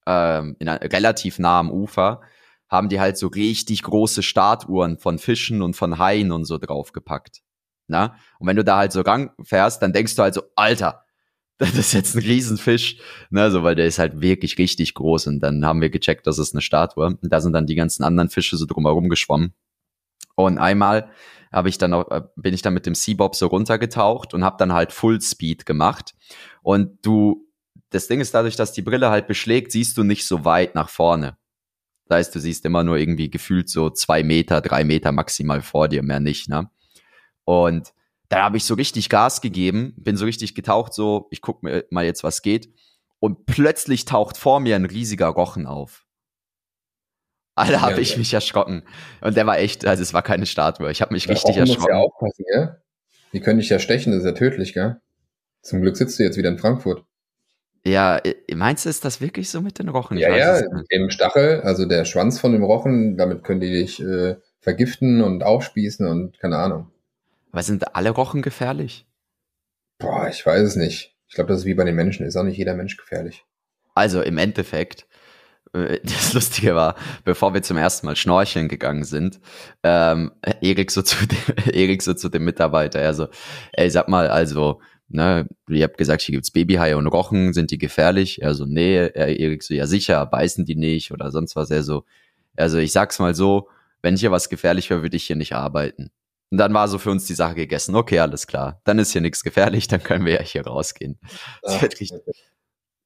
ähm, 0.08 0.56
in, 0.60 0.70
relativ 0.70 1.40
nah 1.40 1.60
am 1.60 1.72
Ufer, 1.72 2.22
haben 2.70 2.88
die 2.88 3.02
halt 3.02 3.18
so 3.18 3.28
richtig 3.28 3.84
große 3.84 4.24
Startuhren 4.24 4.98
von 4.98 5.20
Fischen 5.20 5.62
und 5.62 5.76
von 5.76 6.00
Haien 6.00 6.32
und 6.32 6.46
so 6.46 6.58
draufgepackt. 6.58 7.42
Na? 7.88 8.16
Und 8.40 8.48
wenn 8.48 8.56
du 8.56 8.64
da 8.64 8.78
halt 8.78 8.94
so 8.94 9.04
fährst, 9.44 9.82
dann 9.82 9.92
denkst 9.92 10.16
du 10.16 10.22
halt 10.22 10.34
so, 10.34 10.44
Alter, 10.56 11.04
das 11.58 11.76
ist 11.76 11.94
jetzt 11.94 12.16
ein 12.16 12.22
Riesenfisch, 12.22 12.98
ne, 13.30 13.52
so, 13.52 13.62
weil 13.62 13.76
der 13.76 13.86
ist 13.86 14.00
halt 14.00 14.22
wirklich 14.22 14.58
richtig 14.58 14.96
groß 14.96 15.28
und 15.28 15.42
dann 15.42 15.64
haben 15.64 15.82
wir 15.82 15.92
gecheckt, 15.92 16.26
das 16.26 16.40
ist 16.40 16.56
eine 16.56 16.62
Statue 16.62 17.06
und 17.06 17.20
da 17.22 17.40
sind 17.40 17.54
dann 17.54 17.68
die 17.68 17.76
ganzen 17.76 18.04
anderen 18.04 18.30
Fische 18.30 18.58
so 18.58 18.66
drumherum 18.66 19.10
geschwommen. 19.10 19.54
Und 20.36 20.58
einmal 20.58 21.12
habe 21.52 21.70
ich 21.70 21.78
dann 21.78 21.94
auch, 21.94 22.10
äh, 22.12 22.22
bin 22.36 22.54
ich 22.54 22.62
dann 22.62 22.74
mit 22.74 22.86
dem 22.86 22.96
Seabob 22.96 23.36
so 23.36 23.48
runtergetaucht 23.48 24.34
und 24.34 24.44
habe 24.44 24.58
dann 24.58 24.74
halt 24.74 24.94
Full 24.94 25.22
Speed 25.22 25.66
gemacht 25.66 26.16
und 26.62 27.06
du, 27.06 27.48
das 27.90 28.08
Ding 28.08 28.22
ist 28.22 28.34
dadurch, 28.34 28.56
dass 28.56 28.72
die 28.72 28.82
Brille 28.82 29.10
halt 29.10 29.28
beschlägt, 29.28 29.72
siehst 29.72 29.98
du 29.98 30.04
nicht 30.04 30.26
so 30.26 30.46
weit 30.46 30.76
nach 30.76 30.90
vorne. 30.90 31.38
Das 32.06 32.18
heißt, 32.18 32.36
du 32.36 32.40
siehst 32.40 32.66
immer 32.66 32.84
nur 32.84 32.98
irgendwie 32.98 33.30
gefühlt 33.30 33.70
so 33.70 33.90
zwei 33.90 34.24
Meter, 34.24 34.62
drei 34.62 34.84
Meter 34.84 35.12
maximal 35.12 35.62
vor 35.62 35.88
dir, 35.88 36.04
mehr 36.04 36.20
nicht, 36.20 36.50
ne? 36.50 36.70
Und 37.46 37.94
da 38.30 38.44
habe 38.44 38.58
ich 38.58 38.64
so 38.64 38.76
richtig 38.76 39.10
Gas 39.10 39.42
gegeben, 39.42 39.94
bin 39.98 40.16
so 40.16 40.26
richtig 40.26 40.56
getaucht, 40.56 40.94
so, 40.94 41.28
ich 41.32 41.42
guck 41.42 41.64
mir 41.64 41.86
mal 41.90 42.06
jetzt, 42.06 42.24
was 42.24 42.42
geht. 42.42 42.74
Und 43.20 43.46
plötzlich 43.46 44.06
taucht 44.06 44.38
vor 44.38 44.60
mir 44.62 44.78
ein 44.78 44.86
riesiger 44.86 45.28
Rochen 45.28 45.68
auf. 45.68 46.06
Alter, 47.56 47.82
habe 47.82 47.94
ja, 47.94 48.00
ich 48.00 48.14
ja. 48.14 48.18
mich 48.18 48.34
erschrocken. 48.34 48.84
Und 49.22 49.36
der 49.36 49.46
war 49.46 49.60
echt, 49.60 49.86
also 49.86 50.02
es 50.02 50.14
war 50.14 50.22
keine 50.22 50.46
Statue. 50.46 50.90
Ich 50.92 51.02
habe 51.02 51.14
mich 51.14 51.26
ja, 51.26 51.34
richtig 51.34 51.58
erschrocken. 51.58 51.82
Muss 51.82 51.90
ja 51.90 51.98
aufpassen, 51.98 52.46
gell? 52.52 52.82
Die 53.34 53.40
können 53.40 53.60
dich 53.60 53.70
ja 53.70 53.80
stechen, 53.80 54.12
das 54.12 54.22
ist 54.22 54.26
ja 54.26 54.34
tödlich, 54.34 54.74
gell? 54.74 55.00
Zum 55.62 55.82
Glück 55.82 55.98
sitzt 55.98 56.18
du 56.20 56.24
jetzt 56.24 56.38
wieder 56.38 56.50
in 56.50 56.58
Frankfurt. 56.58 57.06
Ja, 57.84 58.22
meinst 58.54 58.86
du, 58.86 58.90
ist 58.90 59.06
das 59.06 59.22
wirklich 59.22 59.50
so 59.50 59.62
mit 59.62 59.80
den 59.80 59.90
Rochen? 59.90 60.18
Ich 60.18 60.24
ja, 60.24 60.36
ja, 60.36 60.62
im 60.90 61.10
Stachel, 61.10 61.62
also 61.62 61.86
der 61.86 62.06
Schwanz 62.06 62.40
von 62.40 62.52
dem 62.52 62.64
Rochen, 62.64 63.18
damit 63.18 63.44
können 63.44 63.60
die 63.60 63.72
dich 63.72 64.00
äh, 64.02 64.36
vergiften 64.60 65.22
und 65.22 65.44
aufspießen 65.44 66.08
und 66.08 66.40
keine 66.40 66.58
Ahnung. 66.58 66.92
Aber 67.52 67.64
sind 67.64 67.96
alle 67.96 68.12
Rochen 68.12 68.44
gefährlich? 68.44 69.08
Boah, 69.98 70.28
ich 70.30 70.46
weiß 70.46 70.62
es 70.62 70.76
nicht. 70.76 71.16
Ich 71.28 71.36
glaube, 71.36 71.50
das 71.50 71.62
ist 71.62 71.66
wie 71.66 71.74
bei 71.74 71.84
den 71.84 71.96
Menschen, 71.96 72.26
ist 72.26 72.36
auch 72.36 72.44
nicht 72.44 72.58
jeder 72.58 72.76
Mensch 72.76 72.98
gefährlich. 72.98 73.46
Also 73.96 74.22
im 74.22 74.38
Endeffekt, 74.38 75.02
äh, 75.02 75.06
das 76.04 76.34
Lustige 76.34 76.76
war, 76.76 76.96
bevor 77.24 77.54
wir 77.54 77.64
zum 77.64 77.78
ersten 77.78 78.06
Mal 78.06 78.16
schnorcheln 78.16 78.68
gegangen 78.68 79.04
sind, 79.04 79.40
ähm, 79.84 80.32
Erik 80.62 80.92
so 80.92 81.02
zu 81.02 81.26
dem, 81.26 81.38
Erik 81.74 82.02
so 82.02 82.14
zu 82.14 82.30
dem 82.30 82.44
Mitarbeiter, 82.44 83.00
er 83.00 83.14
so, 83.14 83.28
ey, 83.74 83.90
sag 83.90 84.10
mal, 84.10 84.28
also, 84.28 84.82
ne, 85.08 85.48
ihr 85.70 85.84
habt 85.84 85.98
gesagt, 85.98 86.22
hier 86.24 86.34
gibt's 86.34 86.52
Babyhaie 86.52 86.96
und 86.96 87.08
Rochen, 87.08 87.54
sind 87.54 87.72
die 87.72 87.78
gefährlich? 87.78 88.42
Er 88.42 88.54
so, 88.54 88.66
nee, 88.66 88.96
er, 88.98 89.40
Erik 89.40 89.64
so, 89.64 89.74
ja 89.74 89.88
sicher, 89.88 90.26
beißen 90.26 90.66
die 90.66 90.76
nicht 90.76 91.12
oder 91.12 91.32
sonst 91.32 91.56
was. 91.56 91.72
Er 91.72 91.84
so, 91.84 92.04
also 92.58 92.78
ich 92.78 92.92
sag's 92.92 93.20
mal 93.20 93.34
so, 93.34 93.70
wenn 94.02 94.18
hier 94.18 94.32
was 94.32 94.50
gefährlich 94.50 94.90
wäre, 94.90 95.04
würde 95.04 95.16
ich 95.16 95.26
hier 95.26 95.36
nicht 95.36 95.54
arbeiten. 95.54 96.12
Und 96.50 96.58
dann 96.58 96.74
war 96.74 96.90
so 96.90 96.98
für 96.98 97.12
uns 97.12 97.26
die 97.26 97.34
Sache 97.34 97.56
gegessen. 97.56 97.96
Okay, 97.96 98.20
alles 98.20 98.46
klar. 98.46 98.82
Dann 98.84 99.00
ist 99.00 99.14
hier 99.14 99.22
nichts 99.22 99.44
gefährlich, 99.44 99.88
dann 99.88 100.04
können 100.04 100.26
wir 100.26 100.34
ja 100.34 100.42
hier 100.42 100.68
rausgehen. 100.68 101.18
Das 101.62 101.82
wird 101.82 102.00
richtig. 102.00 102.22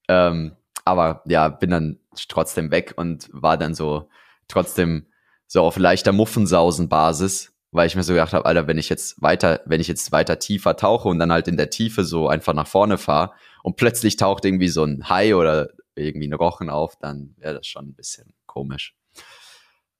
Ähm, 0.07 0.53
aber 0.85 1.23
ja, 1.25 1.49
bin 1.49 1.71
dann 1.71 1.99
trotzdem 2.29 2.71
weg 2.71 2.93
und 2.95 3.29
war 3.33 3.57
dann 3.57 3.73
so 3.73 4.07
trotzdem 4.47 5.07
so 5.47 5.63
auf 5.63 5.77
leichter 5.77 6.11
Muffensausen-Basis, 6.11 7.53
weil 7.71 7.87
ich 7.87 7.95
mir 7.95 8.03
so 8.03 8.13
gedacht 8.13 8.33
habe, 8.33 8.45
Alter, 8.45 8.67
wenn 8.67 8.77
ich 8.77 8.89
jetzt 8.89 9.21
weiter, 9.21 9.61
wenn 9.65 9.81
ich 9.81 9.87
jetzt 9.87 10.11
weiter 10.11 10.39
tiefer 10.39 10.77
tauche 10.77 11.09
und 11.09 11.19
dann 11.19 11.31
halt 11.31 11.47
in 11.47 11.57
der 11.57 11.69
Tiefe 11.69 12.03
so 12.03 12.29
einfach 12.29 12.53
nach 12.53 12.67
vorne 12.67 12.97
fahre 12.97 13.33
und 13.63 13.75
plötzlich 13.75 14.15
taucht 14.15 14.45
irgendwie 14.45 14.69
so 14.69 14.83
ein 14.83 15.09
Hai 15.09 15.35
oder 15.35 15.69
irgendwie 15.95 16.27
ein 16.27 16.33
Rochen 16.33 16.69
auf, 16.69 16.95
dann 16.97 17.35
wäre 17.37 17.55
das 17.55 17.67
schon 17.67 17.89
ein 17.89 17.95
bisschen 17.95 18.33
komisch. 18.45 18.95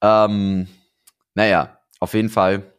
Ähm, 0.02 0.68
naja, 1.34 1.80
auf 2.00 2.14
jeden 2.14 2.30
Fall 2.30 2.75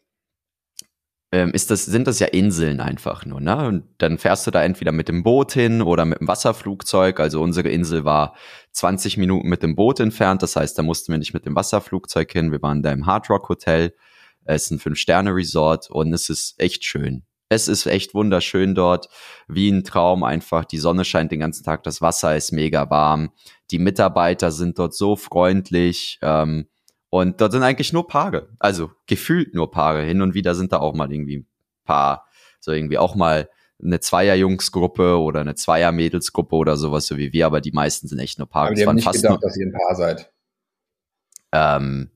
ähm, 1.37 1.51
ist 1.51 1.71
das, 1.71 1.85
sind 1.85 2.07
das 2.07 2.19
ja 2.19 2.29
Inseln 2.29 2.81
einfach 2.81 3.27
nur, 3.27 3.43
ne? 3.43 3.69
Und 3.69 3.85
dann 3.99 4.17
fährst 4.17 4.47
du 4.47 4.51
da 4.51 4.63
entweder 4.65 4.91
mit 4.91 5.09
dem 5.09 5.23
Boot 5.23 5.53
hin 5.53 5.83
oder 5.83 6.07
mit 6.07 6.19
dem 6.19 6.29
Wasserflugzeug. 6.29 7.21
Also 7.21 7.43
unsere 7.43 7.69
Insel 7.69 8.07
war 8.07 8.35
20 8.73 9.19
Minuten 9.19 9.47
mit 9.47 9.63
dem 9.63 9.77
Boot 9.77 10.01
entfernt. 10.01 10.43
Das 10.43 10.57
heißt, 10.57 10.79
da 10.79 10.83
mussten 10.83 11.13
wir 11.13 11.19
nicht 11.19 11.35
mit 11.35 11.45
dem 11.45 11.55
Wasserflugzeug 11.55 12.33
hin. 12.33 12.53
Wir 12.53 12.63
waren 12.63 12.83
da 12.83 12.91
im 12.91 13.05
Hard 13.05 13.29
Rock 13.29 13.51
Hotel. 13.51 13.95
Es 14.47 14.65
ist 14.65 14.71
ein 14.71 14.79
Fünf-Sterne-Resort 14.79 15.91
und 15.91 16.15
es 16.15 16.31
ist 16.31 16.59
echt 16.59 16.87
schön. 16.87 17.27
Es 17.51 17.69
ist 17.69 17.85
echt 17.85 18.15
wunderschön 18.15 18.75
dort, 18.75 19.09
wie 19.47 19.69
ein 19.69 19.85
Traum 19.85 20.25
einfach. 20.25 20.65
Die 20.65 20.79
Sonne 20.79 21.05
scheint 21.05 21.33
den 21.33 21.41
ganzen 21.41 21.65
Tag, 21.65 21.83
das 21.83 22.01
Wasser 22.01 22.35
ist 22.35 22.51
mega 22.51 22.89
warm. 22.89 23.31
Die 23.71 23.79
Mitarbeiter 23.79 24.51
sind 24.53 24.79
dort 24.79 24.95
so 24.95 25.17
freundlich. 25.17 26.19
Ähm, 26.23 26.67
und 27.11 27.41
dort 27.41 27.53
sind 27.53 27.63
eigentlich 27.63 27.93
nur 27.93 28.07
Paare. 28.07 28.49
Also 28.59 28.91
gefühlt 29.07 29.55
nur 29.55 29.71
Paare. 29.71 30.03
Hin 30.03 30.23
und 30.23 30.35
wieder 30.35 30.55
sind 30.55 30.73
da 30.73 30.79
auch 30.79 30.95
mal 30.95 31.13
irgendwie 31.13 31.39
ein 31.39 31.49
paar, 31.85 32.27
so 32.61 32.73
irgendwie 32.73 32.99
auch 32.99 33.15
mal 33.15 33.49
eine 33.83 34.01
Zweier-Jungsgruppe 34.01 35.19
oder 35.19 35.41
eine 35.41 35.55
Zweier-Mädelsgruppe 35.55 36.57
oder 36.57 36.77
sowas, 36.77 37.07
so 37.07 37.17
wie 37.17 37.33
wir, 37.33 37.47
aber 37.47 37.61
die 37.61 37.73
meisten 37.73 38.09
sind 38.09 38.19
echt 38.19 38.39
nur 38.39 38.49
Paare. 38.49 38.69
Aber 38.69 38.75
die 38.75 38.87
haben 38.87 38.97
nicht 38.97 39.13
gedacht, 39.13 39.31
nur, 39.31 39.41
dass 39.41 39.57
ihr 39.57 39.67
ein 39.67 39.73
Paar 39.73 39.95
seid. 39.95 40.33
Ähm, 41.53 42.11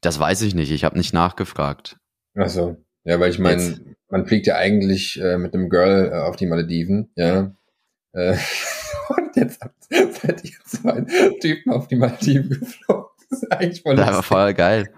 das 0.00 0.18
weiß 0.18 0.42
ich 0.42 0.54
nicht. 0.54 0.70
Ich 0.70 0.84
habe 0.84 0.96
nicht 0.96 1.12
nachgefragt. 1.12 1.98
Ach 2.36 2.48
so. 2.48 2.76
Ja, 3.04 3.18
weil 3.18 3.30
ich 3.30 3.38
meine, 3.38 3.96
man 4.08 4.26
fliegt 4.26 4.46
ja 4.46 4.56
eigentlich 4.56 5.20
äh, 5.20 5.38
mit 5.38 5.54
einem 5.54 5.68
Girl 5.68 6.10
äh, 6.12 6.18
auf 6.18 6.36
die 6.36 6.46
Malediven, 6.46 7.10
ja. 7.16 7.54
Äh, 8.12 8.36
und 9.08 9.36
jetzt 9.36 9.60
seid 9.90 10.44
ihr 10.44 10.58
zwei 10.64 11.02
Typen 11.40 11.72
auf 11.72 11.88
die 11.88 11.96
Malediven 11.96 12.50
geflogen. 12.50 13.10
Das 13.30 13.42
ist 13.42 13.52
eigentlich 13.52 13.82
voll 13.82 13.96
lustig. 13.96 14.14
war 14.14 14.22
voll 14.22 14.54
geil. 14.54 14.92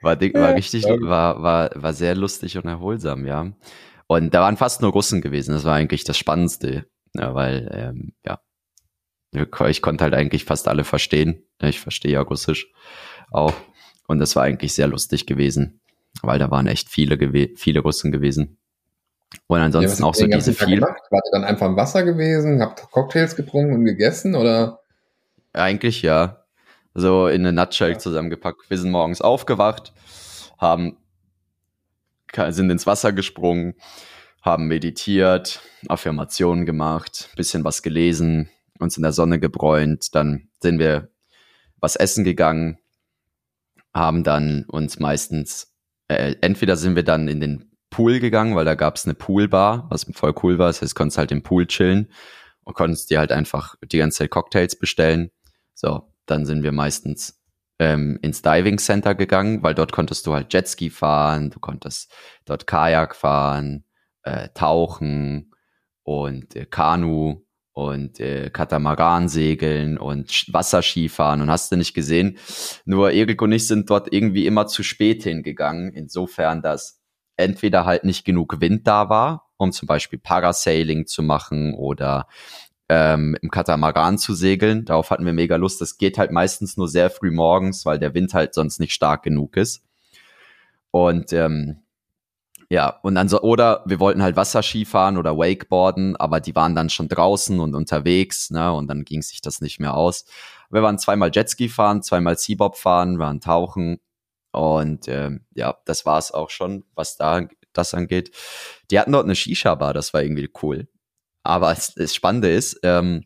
War, 0.00 0.20
war 0.20 0.54
richtig, 0.54 0.84
war, 0.84 1.42
war, 1.42 1.70
war 1.74 1.92
sehr 1.92 2.14
lustig 2.14 2.56
und 2.56 2.66
erholsam, 2.66 3.26
ja. 3.26 3.52
Und 4.06 4.32
da 4.32 4.42
waren 4.42 4.56
fast 4.56 4.80
nur 4.80 4.92
Russen 4.92 5.20
gewesen. 5.20 5.52
Das 5.52 5.64
war 5.64 5.74
eigentlich 5.74 6.04
das 6.04 6.16
Spannendste. 6.16 6.86
Ja, 7.14 7.34
weil, 7.34 7.68
ähm, 7.72 8.12
ja, 8.24 8.40
ich 9.68 9.82
konnte 9.82 10.04
halt 10.04 10.14
eigentlich 10.14 10.44
fast 10.44 10.68
alle 10.68 10.84
verstehen. 10.84 11.44
Ich 11.60 11.80
verstehe 11.80 12.12
ja 12.12 12.20
Russisch 12.20 12.72
auch. 13.30 13.54
Und 14.06 14.20
das 14.20 14.36
war 14.36 14.44
eigentlich 14.44 14.72
sehr 14.72 14.86
lustig 14.86 15.26
gewesen, 15.26 15.80
weil 16.22 16.38
da 16.38 16.50
waren 16.50 16.66
echt 16.66 16.88
viele, 16.88 17.18
viele 17.56 17.80
Russen 17.80 18.12
gewesen. 18.12 18.58
Und 19.46 19.60
ansonsten 19.60 20.02
ja, 20.02 20.08
auch 20.08 20.14
so 20.14 20.26
diese 20.26 20.54
viel. 20.54 20.80
Wart 20.80 21.00
ihr 21.10 21.32
dann 21.32 21.44
einfach 21.44 21.66
im 21.66 21.76
Wasser 21.76 22.02
gewesen, 22.02 22.62
habt 22.62 22.90
Cocktails 22.90 23.36
getrunken 23.36 23.74
und 23.74 23.84
gegessen 23.84 24.34
oder? 24.34 24.80
Eigentlich 25.52 26.00
ja 26.00 26.44
so 26.98 27.28
in 27.28 27.46
eine 27.46 27.52
Nutshell 27.52 27.92
ja. 27.92 27.98
zusammengepackt. 27.98 28.68
Wir 28.68 28.78
sind 28.78 28.90
morgens 28.90 29.20
aufgewacht, 29.20 29.92
haben, 30.58 30.96
sind 32.48 32.70
ins 32.70 32.86
Wasser 32.86 33.12
gesprungen, 33.12 33.74
haben 34.42 34.66
meditiert, 34.66 35.60
Affirmationen 35.88 36.66
gemacht, 36.66 37.30
bisschen 37.36 37.64
was 37.64 37.82
gelesen, 37.82 38.50
uns 38.78 38.96
in 38.96 39.02
der 39.02 39.12
Sonne 39.12 39.38
gebräunt, 39.38 40.14
dann 40.14 40.48
sind 40.60 40.78
wir 40.78 41.10
was 41.80 41.96
essen 41.96 42.24
gegangen, 42.24 42.78
haben 43.94 44.24
dann 44.24 44.64
uns 44.68 44.98
meistens, 44.98 45.74
äh, 46.08 46.34
entweder 46.40 46.76
sind 46.76 46.96
wir 46.96 47.04
dann 47.04 47.28
in 47.28 47.40
den 47.40 47.70
Pool 47.90 48.20
gegangen, 48.20 48.54
weil 48.54 48.64
da 48.64 48.74
gab 48.74 48.96
es 48.96 49.04
eine 49.04 49.14
Poolbar, 49.14 49.86
was 49.90 50.06
voll 50.12 50.34
cool 50.42 50.58
war. 50.58 50.66
Das 50.66 50.82
heißt, 50.82 50.94
konntest 50.94 51.18
halt 51.18 51.32
im 51.32 51.42
Pool 51.42 51.66
chillen 51.66 52.12
und 52.64 52.74
konntest 52.74 53.10
dir 53.10 53.18
halt 53.18 53.32
einfach 53.32 53.76
die 53.82 53.98
ganze 53.98 54.18
Zeit 54.18 54.30
Cocktails 54.30 54.78
bestellen. 54.78 55.30
So, 55.74 56.07
dann 56.30 56.46
sind 56.46 56.62
wir 56.62 56.72
meistens 56.72 57.42
ähm, 57.78 58.18
ins 58.22 58.42
Diving 58.42 58.78
Center 58.78 59.14
gegangen, 59.14 59.62
weil 59.62 59.74
dort 59.74 59.92
konntest 59.92 60.26
du 60.26 60.34
halt 60.34 60.52
Jetski 60.52 60.90
fahren, 60.90 61.50
du 61.50 61.60
konntest 61.60 62.12
dort 62.44 62.66
Kajak 62.66 63.14
fahren, 63.14 63.84
äh, 64.22 64.48
tauchen 64.54 65.52
und 66.02 66.56
äh, 66.56 66.66
Kanu 66.66 67.42
und 67.72 68.18
äh, 68.18 68.50
Katamaran 68.50 69.28
segeln 69.28 69.98
und 69.98 70.52
Wasserskifahren 70.52 71.40
und 71.40 71.50
hast 71.50 71.70
du 71.70 71.76
nicht 71.76 71.94
gesehen. 71.94 72.38
Nur 72.84 73.12
Erik 73.12 73.40
und 73.40 73.52
ich 73.52 73.68
sind 73.68 73.88
dort 73.88 74.12
irgendwie 74.12 74.46
immer 74.46 74.66
zu 74.66 74.82
spät 74.82 75.22
hingegangen, 75.22 75.92
insofern, 75.92 76.60
dass 76.60 77.00
entweder 77.36 77.84
halt 77.84 78.02
nicht 78.02 78.24
genug 78.24 78.60
Wind 78.60 78.86
da 78.88 79.08
war, 79.08 79.52
um 79.56 79.70
zum 79.70 79.86
Beispiel 79.86 80.18
Parasailing 80.18 81.06
zu 81.06 81.22
machen 81.22 81.74
oder 81.74 82.26
ähm, 82.88 83.36
im 83.42 83.50
Katamaran 83.50 84.18
zu 84.18 84.34
segeln. 84.34 84.84
Darauf 84.84 85.10
hatten 85.10 85.26
wir 85.26 85.32
mega 85.32 85.56
Lust. 85.56 85.80
Das 85.80 85.98
geht 85.98 86.18
halt 86.18 86.30
meistens 86.30 86.76
nur 86.76 86.88
sehr 86.88 87.10
früh 87.10 87.30
morgens, 87.30 87.84
weil 87.86 87.98
der 87.98 88.14
Wind 88.14 88.34
halt 88.34 88.54
sonst 88.54 88.80
nicht 88.80 88.94
stark 88.94 89.22
genug 89.22 89.56
ist. 89.56 89.82
Und 90.90 91.32
ähm, 91.32 91.82
ja, 92.70 92.98
und 93.02 93.14
dann 93.14 93.28
so, 93.28 93.40
oder 93.40 93.82
wir 93.86 93.98
wollten 93.98 94.22
halt 94.22 94.36
Wasserski 94.36 94.84
fahren 94.84 95.16
oder 95.16 95.38
Wakeboarden, 95.38 96.16
aber 96.16 96.40
die 96.40 96.54
waren 96.54 96.74
dann 96.74 96.90
schon 96.90 97.08
draußen 97.08 97.60
und 97.60 97.74
unterwegs, 97.74 98.50
ne, 98.50 98.72
und 98.74 98.88
dann 98.88 99.04
ging 99.04 99.22
sich 99.22 99.40
das 99.40 99.62
nicht 99.62 99.80
mehr 99.80 99.94
aus. 99.94 100.26
Wir 100.70 100.82
waren 100.82 100.98
zweimal 100.98 101.30
Jetski 101.32 101.70
fahren, 101.70 102.02
zweimal 102.02 102.36
Seabob 102.36 102.76
fahren, 102.76 103.18
waren 103.18 103.40
tauchen 103.40 104.00
und 104.52 105.08
ähm, 105.08 105.46
ja, 105.54 105.78
das 105.86 106.04
war 106.04 106.18
es 106.18 106.32
auch 106.32 106.50
schon, 106.50 106.84
was 106.94 107.16
da 107.16 107.48
das 107.72 107.94
angeht. 107.94 108.32
Die 108.90 108.98
hatten 108.98 109.12
dort 109.12 109.24
eine 109.24 109.34
Shisha-Bar, 109.34 109.94
das 109.94 110.12
war 110.12 110.22
irgendwie 110.22 110.50
cool. 110.62 110.88
Aber 111.48 111.74
das 111.74 112.14
Spannende 112.14 112.50
ist, 112.50 112.78
ähm, 112.82 113.24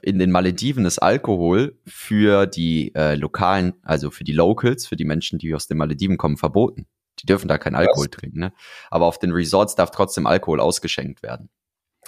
in 0.00 0.18
den 0.18 0.30
Malediven 0.30 0.86
ist 0.86 1.00
Alkohol 1.00 1.78
für 1.86 2.46
die 2.46 2.94
äh, 2.94 3.14
lokalen, 3.14 3.74
also 3.82 4.10
für 4.10 4.24
die 4.24 4.32
Locals, 4.32 4.86
für 4.86 4.96
die 4.96 5.04
Menschen, 5.04 5.38
die 5.38 5.54
aus 5.54 5.66
den 5.66 5.76
Malediven 5.76 6.16
kommen, 6.16 6.38
verboten. 6.38 6.86
Die 7.18 7.26
dürfen 7.26 7.48
da 7.48 7.58
kein 7.58 7.74
Alkohol 7.74 8.06
Was? 8.06 8.10
trinken. 8.10 8.38
Ne? 8.38 8.54
Aber 8.90 9.04
auf 9.04 9.18
den 9.18 9.32
Resorts 9.32 9.74
darf 9.74 9.90
trotzdem 9.90 10.26
Alkohol 10.26 10.60
ausgeschenkt 10.60 11.22
werden. 11.22 11.50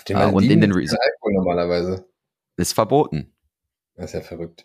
Den 0.08 0.16
äh, 0.16 0.24
und 0.32 0.44
in 0.44 0.62
den 0.62 0.72
Resorts 0.72 1.04
Alkohol 1.04 1.34
normalerweise. 1.34 2.08
Ist 2.56 2.72
verboten. 2.72 3.34
Das 3.96 4.06
ist 4.06 4.12
ja 4.14 4.20
verrückt. 4.22 4.64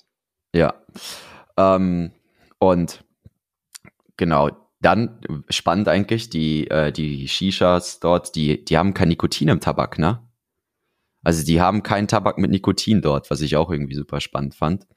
Ja. 0.55 0.81
Ähm, 1.57 2.11
und 2.57 3.03
genau, 4.15 4.49
dann 4.79 5.43
spannend 5.49 5.89
eigentlich, 5.89 6.29
die, 6.29 6.69
äh, 6.69 6.93
die 6.93 7.27
Shishas 7.27 7.99
dort, 7.99 8.33
die, 8.35 8.63
die 8.63 8.77
haben 8.77 8.93
kein 8.93 9.09
Nikotin 9.09 9.49
im 9.49 9.59
Tabak, 9.59 9.99
ne? 9.99 10.25
Also 11.23 11.45
die 11.45 11.59
haben 11.59 11.83
keinen 11.83 12.07
Tabak 12.07 12.37
mit 12.37 12.51
Nikotin 12.51 13.01
dort, 13.01 13.29
was 13.29 13.41
ich 13.41 13.55
auch 13.55 13.69
irgendwie 13.69 13.95
super 13.95 14.21
spannend 14.21 14.55
fand. 14.55 14.87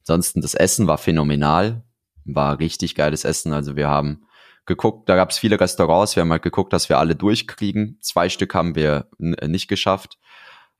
Ansonsten 0.00 0.40
das 0.40 0.54
Essen 0.54 0.86
war 0.86 0.98
phänomenal, 0.98 1.82
war 2.24 2.58
richtig 2.58 2.94
geiles 2.94 3.24
Essen. 3.24 3.52
Also 3.52 3.76
wir 3.76 3.88
haben 3.88 4.24
geguckt, 4.64 5.08
da 5.08 5.16
gab 5.16 5.30
es 5.30 5.38
viele 5.38 5.58
Restaurants, 5.58 6.14
wir 6.14 6.20
haben 6.20 6.30
halt 6.30 6.42
geguckt, 6.42 6.72
dass 6.72 6.88
wir 6.88 6.98
alle 6.98 7.16
durchkriegen. 7.16 7.98
Zwei 8.00 8.28
Stück 8.28 8.54
haben 8.54 8.76
wir 8.76 9.08
äh, 9.18 9.48
nicht 9.48 9.68
geschafft. 9.68 10.18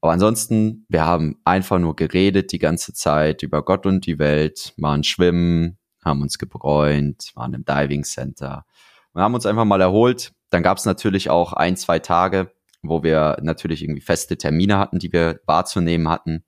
Aber 0.01 0.13
ansonsten, 0.13 0.85
wir 0.89 1.05
haben 1.05 1.41
einfach 1.45 1.79
nur 1.79 1.95
geredet 1.95 2.53
die 2.53 2.59
ganze 2.59 2.93
Zeit 2.93 3.43
über 3.43 3.65
Gott 3.65 3.87
und 3.87 4.05
die 4.07 4.19
Welt, 4.19 4.75
waren 4.77 5.05
schwimmen, 5.05 5.79
haben 6.05 6.23
uns 6.23 6.39
gebräunt, 6.39 7.31
waren 7.35 7.55
im 7.55 7.65
Diving 7.65 8.03
Center 8.03 8.65
und 9.13 9.23
haben 9.23 9.35
uns 9.35 9.47
einfach 9.47 9.65
mal 9.65 9.81
erholt. 9.81 10.33
Dann 10.51 10.65
gab 10.65 10.79
es 10.79 10.85
natürlich 10.85 11.31
auch 11.31 11.53
ein, 11.53 11.77
zwei 11.77 12.01
Tage, 12.01 12.53
wo 12.83 13.03
wir 13.03 13.39
natürlich 13.43 13.83
irgendwie 13.83 14.01
feste 14.01 14.37
Termine 14.37 14.79
hatten, 14.79 14.99
die 14.99 15.13
wir 15.13 15.41
wahrzunehmen 15.47 16.09
hatten. 16.09 16.45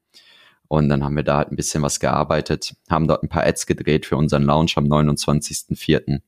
Und 0.68 0.88
dann 0.88 1.04
haben 1.04 1.16
wir 1.16 1.22
da 1.22 1.38
halt 1.38 1.52
ein 1.52 1.56
bisschen 1.56 1.82
was 1.82 2.00
gearbeitet, 2.00 2.74
haben 2.90 3.06
dort 3.06 3.22
ein 3.22 3.28
paar 3.28 3.46
Ads 3.46 3.66
gedreht 3.66 4.06
für 4.06 4.16
unseren 4.16 4.42
Launch 4.42 4.76
am 4.76 4.86
29.04. 4.86 6.20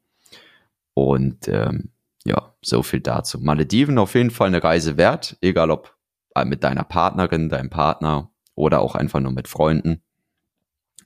Und 0.94 1.48
ähm, 1.48 1.90
ja, 2.24 2.54
so 2.62 2.82
viel 2.82 3.00
dazu. 3.00 3.38
Malediven 3.40 3.98
auf 3.98 4.14
jeden 4.14 4.30
Fall 4.30 4.48
eine 4.48 4.62
Reise 4.62 4.96
wert, 4.96 5.36
egal 5.40 5.70
ob 5.70 5.96
mit 6.44 6.64
deiner 6.64 6.84
Partnerin, 6.84 7.48
deinem 7.48 7.70
Partner 7.70 8.30
oder 8.54 8.80
auch 8.80 8.94
einfach 8.94 9.20
nur 9.20 9.32
mit 9.32 9.48
Freunden. 9.48 10.02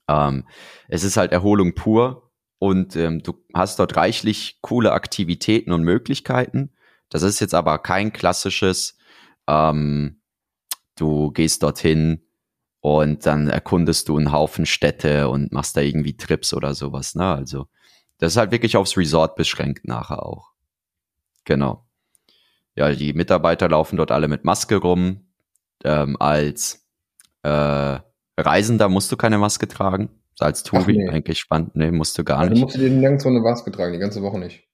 Ähm, 0.09 0.45
es 0.89 1.05
ist 1.05 1.17
halt 1.17 1.33
Erholung 1.33 1.75
pur 1.75 2.31
und 2.59 2.97
ähm, 2.97 3.23
du 3.23 3.35
hast 3.55 3.79
dort 3.79 3.97
reichlich 3.97 4.59
coole 4.61 4.93
Aktivitäten 4.93 5.73
und 5.73 5.83
Möglichkeiten. 5.83 6.73
Das 7.11 7.23
ist 7.23 7.41
jetzt 7.41 7.55
aber 7.55 7.79
kein 7.79 8.13
klassisches, 8.13 8.97
ähm, 9.47 10.21
du 10.97 11.31
gehst 11.33 11.63
dorthin 11.63 12.23
und 12.81 13.27
dann 13.27 13.49
erkundest 13.49 14.09
du 14.09 14.17
einen 14.17 14.33
Haufen 14.33 14.65
Städte 14.65 15.29
und 15.29 15.53
machst 15.53 15.77
da 15.77 15.83
irgendwie 15.83 16.17
Trips 16.17 16.55
oder 16.55 16.75
sowas. 16.75 17.15
Ne? 17.15 17.27
Also 17.27 17.67
das 18.19 18.33
ist 18.33 18.37
halt 18.37 18.53
wirklich 18.53 18.77
aufs 18.77 18.97
Resort 18.97 19.37
beschränkt 19.37 19.87
nachher 19.87 20.25
auch. 20.25 20.53
Genau. 21.45 21.87
Ja, 22.77 22.91
die 22.93 23.13
Mitarbeiter 23.13 23.69
laufen 23.69 23.97
dort 23.97 24.13
alle 24.13 24.29
mit 24.29 24.45
Maske 24.45 24.77
rum. 24.77 25.27
Ähm, 25.85 26.17
als 26.21 26.87
äh, 27.43 27.99
Reisender 28.39 28.89
musst 28.89 29.11
du 29.11 29.17
keine 29.17 29.39
Maske 29.39 29.67
tragen. 29.67 30.11
Als 30.39 30.63
Touri 30.63 30.97
nee. 30.97 31.09
eigentlich 31.09 31.39
spannend. 31.39 31.77
Nee, 31.77 31.91
musst 31.91 32.17
du 32.17 32.25
gar 32.25 32.39
also 32.39 32.51
nicht. 32.51 32.63
Du 32.63 32.67
musst 32.67 32.77
dir 32.77 32.89
nirgendwo 32.89 33.29
eine 33.29 33.41
Maske 33.41 33.71
tragen, 33.73 33.93
die 33.93 33.99
ganze 33.99 34.23
Woche 34.23 34.39
nicht. 34.39 34.70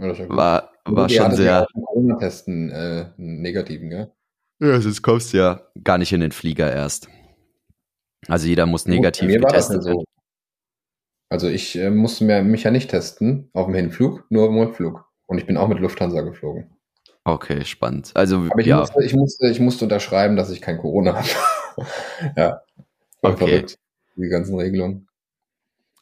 Ja. 0.00 0.12
ja 0.12 0.28
war 0.28 0.70
war 0.84 1.08
schon 1.08 1.34
sehr. 1.34 1.66
Corona-Testen 1.72 2.70
äh, 2.70 3.06
negativen, 3.16 3.90
gell? 3.90 4.12
Ja, 4.60 4.80
sonst 4.80 5.02
kommst 5.02 5.32
du 5.32 5.38
ja 5.38 5.62
gar 5.82 5.98
nicht 5.98 6.12
in 6.12 6.20
den 6.20 6.32
Flieger 6.32 6.72
erst. 6.72 7.08
Also 8.28 8.46
jeder 8.46 8.66
muss 8.66 8.86
negativ 8.86 9.26
mir 9.26 9.40
getestet 9.40 9.84
werden. 9.84 10.00
So. 10.00 10.04
Also 11.30 11.48
ich 11.48 11.76
äh, 11.76 11.90
musste 11.90 12.24
mir, 12.24 12.42
mich 12.42 12.64
ja 12.64 12.70
nicht 12.70 12.90
testen 12.90 13.50
auf 13.52 13.66
dem 13.66 13.74
Hinflug, 13.74 14.26
nur 14.30 14.48
im 14.48 14.58
Rückflug. 14.58 15.06
Und 15.26 15.38
ich 15.38 15.46
bin 15.46 15.56
auch 15.56 15.68
mit 15.68 15.78
Lufthansa 15.78 16.20
geflogen. 16.22 16.76
Okay, 17.24 17.64
spannend. 17.64 18.10
Also, 18.14 18.48
Aber 18.50 18.60
ich, 18.60 18.66
ja. 18.66 18.80
musste, 18.80 19.04
ich, 19.04 19.14
musste, 19.14 19.48
ich 19.48 19.60
musste 19.60 19.84
unterschreiben, 19.84 20.36
dass 20.36 20.50
ich 20.50 20.60
kein 20.60 20.78
Corona 20.78 21.14
habe. 21.76 21.86
ja. 22.36 22.60
Okay. 23.22 23.36
Verrückt, 23.36 23.78
die 24.16 24.28
ganzen 24.28 24.58
Regelungen. 24.58 25.06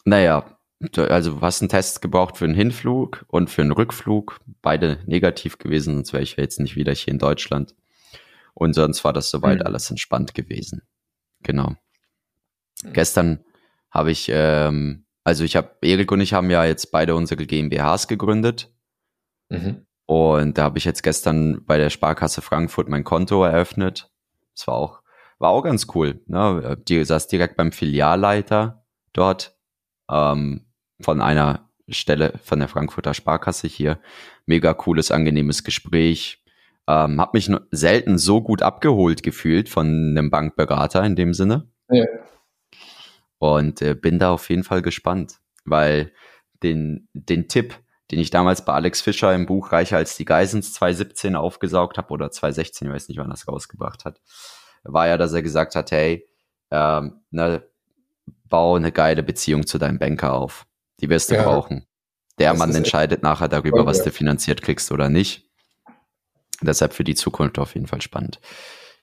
Naja, 0.05 0.58
also 0.81 1.35
du 1.35 1.41
hast 1.41 1.61
einen 1.61 1.69
Test 1.69 2.01
gebraucht 2.03 2.37
für 2.37 2.45
einen 2.45 2.55
Hinflug 2.55 3.25
und 3.29 3.51
für 3.51 3.63
einen 3.63 3.73
Rückflug. 3.73 4.41
Beide 4.63 5.01
negativ 5.07 5.59
gewesen, 5.59 5.95
sonst 5.95 6.13
wäre 6.13 6.23
ich 6.23 6.37
jetzt 6.37 6.61
nicht 6.61 6.77
wieder 6.77 6.93
hier 6.93 7.13
in 7.13 7.19
Deutschland. 7.19 7.75
Und 8.55 8.75
sonst 8.75 9.05
war 9.05 9.13
das 9.13 9.31
soweit 9.31 9.61
mhm. 9.61 9.67
alles 9.67 9.91
entspannt 9.91 10.35
gewesen. 10.35 10.83
Genau. 11.43 11.75
Mhm. 12.83 12.93
Gestern 12.93 13.45
habe 13.91 14.11
ich, 14.11 14.29
ähm, 14.33 15.05
also 15.25 15.45
ich 15.45 15.57
habe, 15.57 15.77
Erik 15.83 16.13
und 16.13 16.21
ich 16.21 16.33
haben 16.33 16.51
ja 16.51 16.65
jetzt 16.65 16.93
beide 16.93 17.15
unsere 17.15 17.45
GmbHs 17.45 18.07
gegründet. 18.07 18.73
Mhm. 19.49 19.87
Und 20.07 20.59
da 20.59 20.63
habe 20.63 20.79
ich 20.79 20.85
jetzt 20.85 21.03
gestern 21.03 21.65
bei 21.67 21.77
der 21.77 21.91
Sparkasse 21.91 22.41
Frankfurt 22.41 22.89
mein 22.89 23.05
Konto 23.05 23.45
eröffnet. 23.45 24.11
Das 24.55 24.67
war 24.67 24.75
auch, 24.75 25.03
war 25.39 25.51
auch 25.51 25.63
ganz 25.63 25.89
cool. 25.95 26.21
Ne? 26.27 26.79
Die 26.89 27.05
saß 27.05 27.27
direkt 27.27 27.57
beim 27.57 27.73
Filialleiter 27.73 28.85
dort 29.13 29.59
ähm, 30.11 30.68
von 31.01 31.21
einer 31.21 31.69
Stelle 31.89 32.35
von 32.43 32.59
der 32.59 32.69
Frankfurter 32.69 33.15
Sparkasse 33.15 33.67
hier. 33.67 33.99
Mega 34.47 34.75
cooles, 34.75 35.11
angenehmes 35.11 35.65
Gespräch. 35.65 36.43
Ähm, 36.87 37.21
hab 37.21 37.35
mich 37.35 37.51
selten 37.71 38.19
so 38.19 38.41
gut 38.41 38.63
abgeholt 38.63 39.23
gefühlt 39.23 39.69
von 39.69 39.87
einem 39.87 40.31
Bankberater 40.31 41.05
in 41.05 41.17
dem 41.17 41.35
Sinne. 41.35 41.69
Ja. 41.91 42.05
Und 43.39 43.83
äh, 43.83 43.95
bin 43.95 44.19
da 44.19 44.31
auf 44.31 44.49
jeden 44.51 44.65
Fall 44.65 44.83
gespannt, 44.83 45.39
weil 45.65 46.13
den, 46.63 47.09
den 47.13 47.49
Tipp, 47.49 47.75
den 48.11 48.19
ich 48.19 48.31
damals 48.31 48.65
bei 48.65 48.73
Alex 48.73 49.01
Fischer 49.01 49.35
im 49.35 49.47
Buch 49.47 49.71
Reicher 49.71 49.99
als 49.99 50.17
die 50.17 50.25
Geisens 50.25 50.73
2017 50.75 51.37
aufgesaugt 51.37 51.99
habe 51.99 52.13
oder 52.13 52.31
2016, 52.31 52.89
ich 52.89 52.95
weiß 52.95 53.09
nicht, 53.09 53.19
wann 53.19 53.31
das 53.31 53.47
rausgebracht 53.47 54.05
hat, 54.05 54.21
war 54.83 55.07
ja, 55.07 55.19
dass 55.19 55.33
er 55.33 55.43
gesagt 55.43 55.75
hat, 55.75 55.91
hey, 55.93 56.27
ähm, 56.71 57.21
ne, 57.31 57.63
bau 58.49 58.77
eine 58.77 58.93
geile 58.93 59.23
Beziehung 59.23 59.67
zu 59.67 59.79
deinem 59.79 59.99
Banker 59.99 60.33
auf. 60.33 60.67
Die 61.01 61.09
wirst 61.09 61.31
du 61.31 61.35
ja. 61.35 61.43
brauchen. 61.43 61.87
Der 62.39 62.51
das 62.51 62.59
Mann 62.59 62.75
entscheidet 62.75 63.23
nachher 63.23 63.49
darüber, 63.49 63.87
was 63.87 64.03
du 64.03 64.11
finanziert 64.11 64.63
kriegst 64.63 64.93
oder 64.93 65.09
nicht. 65.09 65.45
Deshalb 66.61 66.93
für 66.93 67.05
die 67.05 67.15
Zukunft 67.15 67.59
auf 67.59 67.75
jeden 67.75 67.87
Fall 67.87 68.01
spannend. 68.01 68.41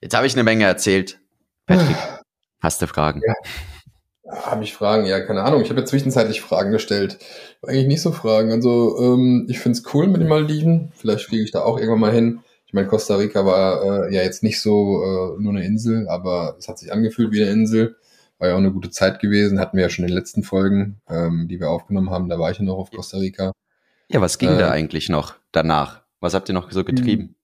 Jetzt 0.02 0.16
habe 0.16 0.28
ich 0.28 0.34
eine 0.34 0.44
Menge 0.44 0.66
erzählt. 0.66 1.20
Patrick, 1.66 1.96
hast 2.60 2.82
du 2.82 2.88
Fragen? 2.88 3.22
Ja. 3.26 3.34
Habe 4.28 4.64
ich 4.64 4.74
Fragen? 4.74 5.06
Ja, 5.06 5.20
keine 5.20 5.44
Ahnung. 5.44 5.62
Ich 5.62 5.70
habe 5.70 5.82
ja 5.82 5.86
zwischenzeitlich 5.86 6.42
Fragen 6.42 6.72
gestellt. 6.72 7.20
Eigentlich 7.62 7.88
nicht 7.88 8.02
so 8.02 8.12
Fragen. 8.12 8.52
Also 8.52 8.98
ähm, 9.00 9.46
ich 9.50 9.60
finde 9.60 9.78
es 9.78 9.94
cool 9.94 10.08
mit 10.08 10.20
den 10.20 10.28
Maldiven. 10.28 10.92
Vielleicht 10.96 11.26
fliege 11.26 11.44
ich 11.44 11.52
da 11.52 11.62
auch 11.62 11.78
irgendwann 11.78 12.00
mal 12.00 12.12
hin. 12.12 12.40
Ich 12.66 12.74
meine, 12.74 12.88
Costa 12.88 13.18
Rica 13.18 13.46
war 13.46 14.08
äh, 14.08 14.14
ja 14.14 14.24
jetzt 14.24 14.42
nicht 14.42 14.60
so 14.62 15.36
äh, 15.38 15.42
nur 15.42 15.54
eine 15.54 15.64
Insel, 15.64 16.10
aber 16.10 16.56
es 16.58 16.68
hat 16.68 16.80
sich 16.80 16.92
angefühlt 16.92 17.32
wie 17.32 17.44
eine 17.44 17.52
Insel. 17.52 17.98
War 18.38 18.50
ja 18.50 18.54
auch 18.56 18.60
eine 18.60 18.72
gute 18.72 18.90
Zeit 18.90 19.20
gewesen. 19.20 19.60
Hatten 19.60 19.78
wir 19.78 19.84
ja 19.84 19.90
schon 19.90 20.06
in 20.06 20.10
den 20.10 20.18
letzten 20.18 20.44
Folgen, 20.44 21.02
ähm, 21.10 21.48
die 21.50 21.60
wir 21.60 21.70
aufgenommen 21.70 22.10
haben. 22.10 22.30
Da 22.30 22.38
war 22.38 22.52
ich 22.52 22.58
ja 22.58 22.64
noch 22.64 22.78
auf 22.78 22.92
Costa 22.92 23.18
Rica. 23.18 23.52
Ja, 24.10 24.22
was 24.22 24.38
ging 24.38 24.50
äh, 24.50 24.58
da 24.58 24.72
eigentlich 24.72 25.10
noch 25.10 25.36
danach? 25.52 26.04
Was 26.20 26.34
habt 26.34 26.50
ihr 26.50 26.54
noch 26.54 26.72
so 26.72 26.84
getrieben? 26.84 27.36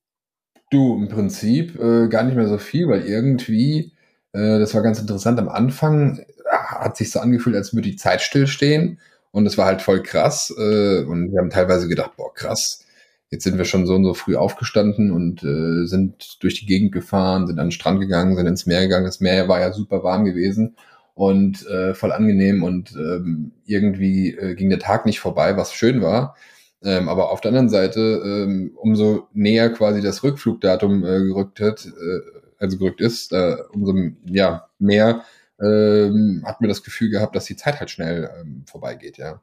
Du, 0.69 0.95
im 0.95 1.09
Prinzip 1.09 1.79
äh, 1.79 2.07
gar 2.07 2.23
nicht 2.23 2.35
mehr 2.35 2.47
so 2.47 2.57
viel, 2.57 2.87
weil 2.87 3.03
irgendwie, 3.03 3.93
äh, 4.31 4.59
das 4.59 4.73
war 4.73 4.81
ganz 4.81 4.99
interessant, 4.99 5.39
am 5.39 5.49
Anfang 5.49 6.25
hat 6.51 6.97
sich 6.97 7.11
so 7.11 7.19
angefühlt, 7.19 7.55
als 7.55 7.73
würde 7.73 7.89
die 7.89 7.95
Zeit 7.95 8.21
stillstehen. 8.21 8.99
Und 9.31 9.45
es 9.45 9.57
war 9.57 9.65
halt 9.65 9.81
voll 9.81 10.03
krass. 10.03 10.53
Äh, 10.57 11.03
und 11.03 11.31
wir 11.31 11.39
haben 11.39 11.49
teilweise 11.49 11.87
gedacht, 11.87 12.11
boah, 12.17 12.33
krass, 12.33 12.85
jetzt 13.31 13.45
sind 13.45 13.57
wir 13.57 13.65
schon 13.65 13.87
so 13.87 13.95
und 13.95 14.03
so 14.03 14.13
früh 14.13 14.35
aufgestanden 14.35 15.11
und 15.11 15.43
äh, 15.43 15.87
sind 15.87 16.43
durch 16.43 16.59
die 16.59 16.65
Gegend 16.65 16.91
gefahren, 16.91 17.47
sind 17.47 17.59
an 17.59 17.67
den 17.67 17.71
Strand 17.71 17.99
gegangen, 18.01 18.35
sind 18.35 18.45
ins 18.45 18.65
Meer 18.65 18.81
gegangen. 18.81 19.05
Das 19.05 19.21
Meer 19.21 19.47
war 19.47 19.61
ja 19.61 19.71
super 19.73 20.03
warm 20.03 20.25
gewesen 20.25 20.75
und 21.15 21.65
äh, 21.67 21.93
voll 21.93 22.11
angenehm 22.11 22.63
und 22.63 22.91
ähm, 22.95 23.53
irgendwie 23.65 24.35
äh, 24.35 24.55
ging 24.55 24.69
der 24.69 24.79
Tag 24.79 25.05
nicht 25.05 25.21
vorbei, 25.21 25.55
was 25.57 25.73
schön 25.73 26.01
war. 26.01 26.35
Ähm, 26.83 27.09
aber 27.09 27.31
auf 27.31 27.41
der 27.41 27.49
anderen 27.49 27.69
Seite, 27.69 27.99
ähm, 28.25 28.71
umso 28.75 29.27
näher 29.33 29.69
quasi 29.71 30.01
das 30.01 30.23
Rückflugdatum 30.23 31.05
äh, 31.05 31.19
gerückt 31.19 31.59
hat, 31.61 31.85
äh, 31.85 32.19
also 32.57 32.77
gerückt 32.77 33.01
ist, 33.01 33.31
äh, 33.33 33.57
umso 33.71 33.93
ja, 34.25 34.67
mehr 34.79 35.23
ähm, 35.61 36.43
hat 36.45 36.59
mir 36.59 36.67
das 36.67 36.83
Gefühl 36.83 37.09
gehabt, 37.09 37.35
dass 37.35 37.45
die 37.45 37.55
Zeit 37.55 37.79
halt 37.79 37.91
schnell 37.91 38.29
ähm, 38.39 38.63
vorbeigeht, 38.67 39.17
ja. 39.17 39.41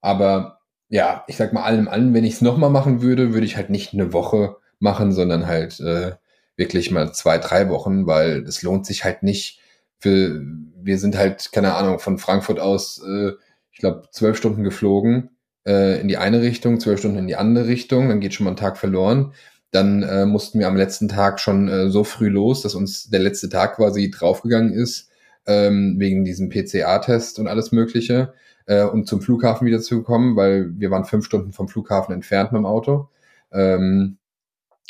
Aber 0.00 0.60
ja, 0.88 1.24
ich 1.26 1.36
sag 1.36 1.52
mal 1.52 1.64
allem 1.64 1.88
allen, 1.88 2.14
wenn 2.14 2.24
ich 2.24 2.34
es 2.34 2.40
nochmal 2.42 2.70
machen 2.70 3.02
würde, 3.02 3.32
würde 3.32 3.46
ich 3.46 3.56
halt 3.56 3.70
nicht 3.70 3.92
eine 3.92 4.12
Woche 4.12 4.56
machen, 4.78 5.12
sondern 5.12 5.46
halt 5.46 5.80
äh, 5.80 6.12
wirklich 6.56 6.90
mal 6.90 7.12
zwei, 7.12 7.38
drei 7.38 7.68
Wochen, 7.68 8.06
weil 8.06 8.42
es 8.44 8.62
lohnt 8.62 8.86
sich 8.86 9.04
halt 9.04 9.22
nicht 9.22 9.60
für, 9.98 10.40
wir 10.82 10.98
sind 10.98 11.16
halt, 11.16 11.50
keine 11.52 11.74
Ahnung, 11.74 11.98
von 11.98 12.18
Frankfurt 12.18 12.60
aus, 12.60 13.02
äh, 13.06 13.32
ich 13.72 13.78
glaube, 13.78 14.08
zwölf 14.12 14.36
Stunden 14.36 14.62
geflogen 14.64 15.30
äh, 15.66 16.00
in 16.00 16.08
die 16.08 16.16
eine 16.16 16.40
Richtung, 16.40 16.80
zwölf 16.80 17.00
Stunden 17.00 17.18
in 17.18 17.26
die 17.26 17.36
andere 17.36 17.66
Richtung, 17.66 18.08
dann 18.08 18.20
geht 18.20 18.34
schon 18.34 18.44
mal 18.44 18.52
ein 18.52 18.56
Tag 18.56 18.78
verloren. 18.78 19.34
Dann 19.72 20.02
äh, 20.02 20.24
mussten 20.24 20.58
wir 20.58 20.68
am 20.68 20.76
letzten 20.76 21.08
Tag 21.08 21.40
schon 21.40 21.68
äh, 21.68 21.90
so 21.90 22.04
früh 22.04 22.28
los, 22.28 22.62
dass 22.62 22.74
uns 22.74 23.10
der 23.10 23.20
letzte 23.20 23.48
Tag 23.48 23.76
quasi 23.76 24.10
draufgegangen 24.10 24.72
ist 24.72 25.10
ähm, 25.46 25.96
wegen 25.98 26.24
diesem 26.24 26.48
PCA-Test 26.48 27.38
und 27.38 27.48
alles 27.48 27.72
Mögliche, 27.72 28.32
äh, 28.66 28.82
um 28.82 29.06
zum 29.06 29.20
Flughafen 29.20 29.66
wieder 29.66 29.80
zu 29.80 30.02
kommen, 30.02 30.36
weil 30.36 30.70
wir 30.78 30.90
waren 30.90 31.04
fünf 31.04 31.24
Stunden 31.24 31.52
vom 31.52 31.68
Flughafen 31.68 32.14
entfernt 32.14 32.52
mit 32.52 32.60
dem 32.60 32.66
Auto. 32.66 33.08
Ähm, 33.52 34.18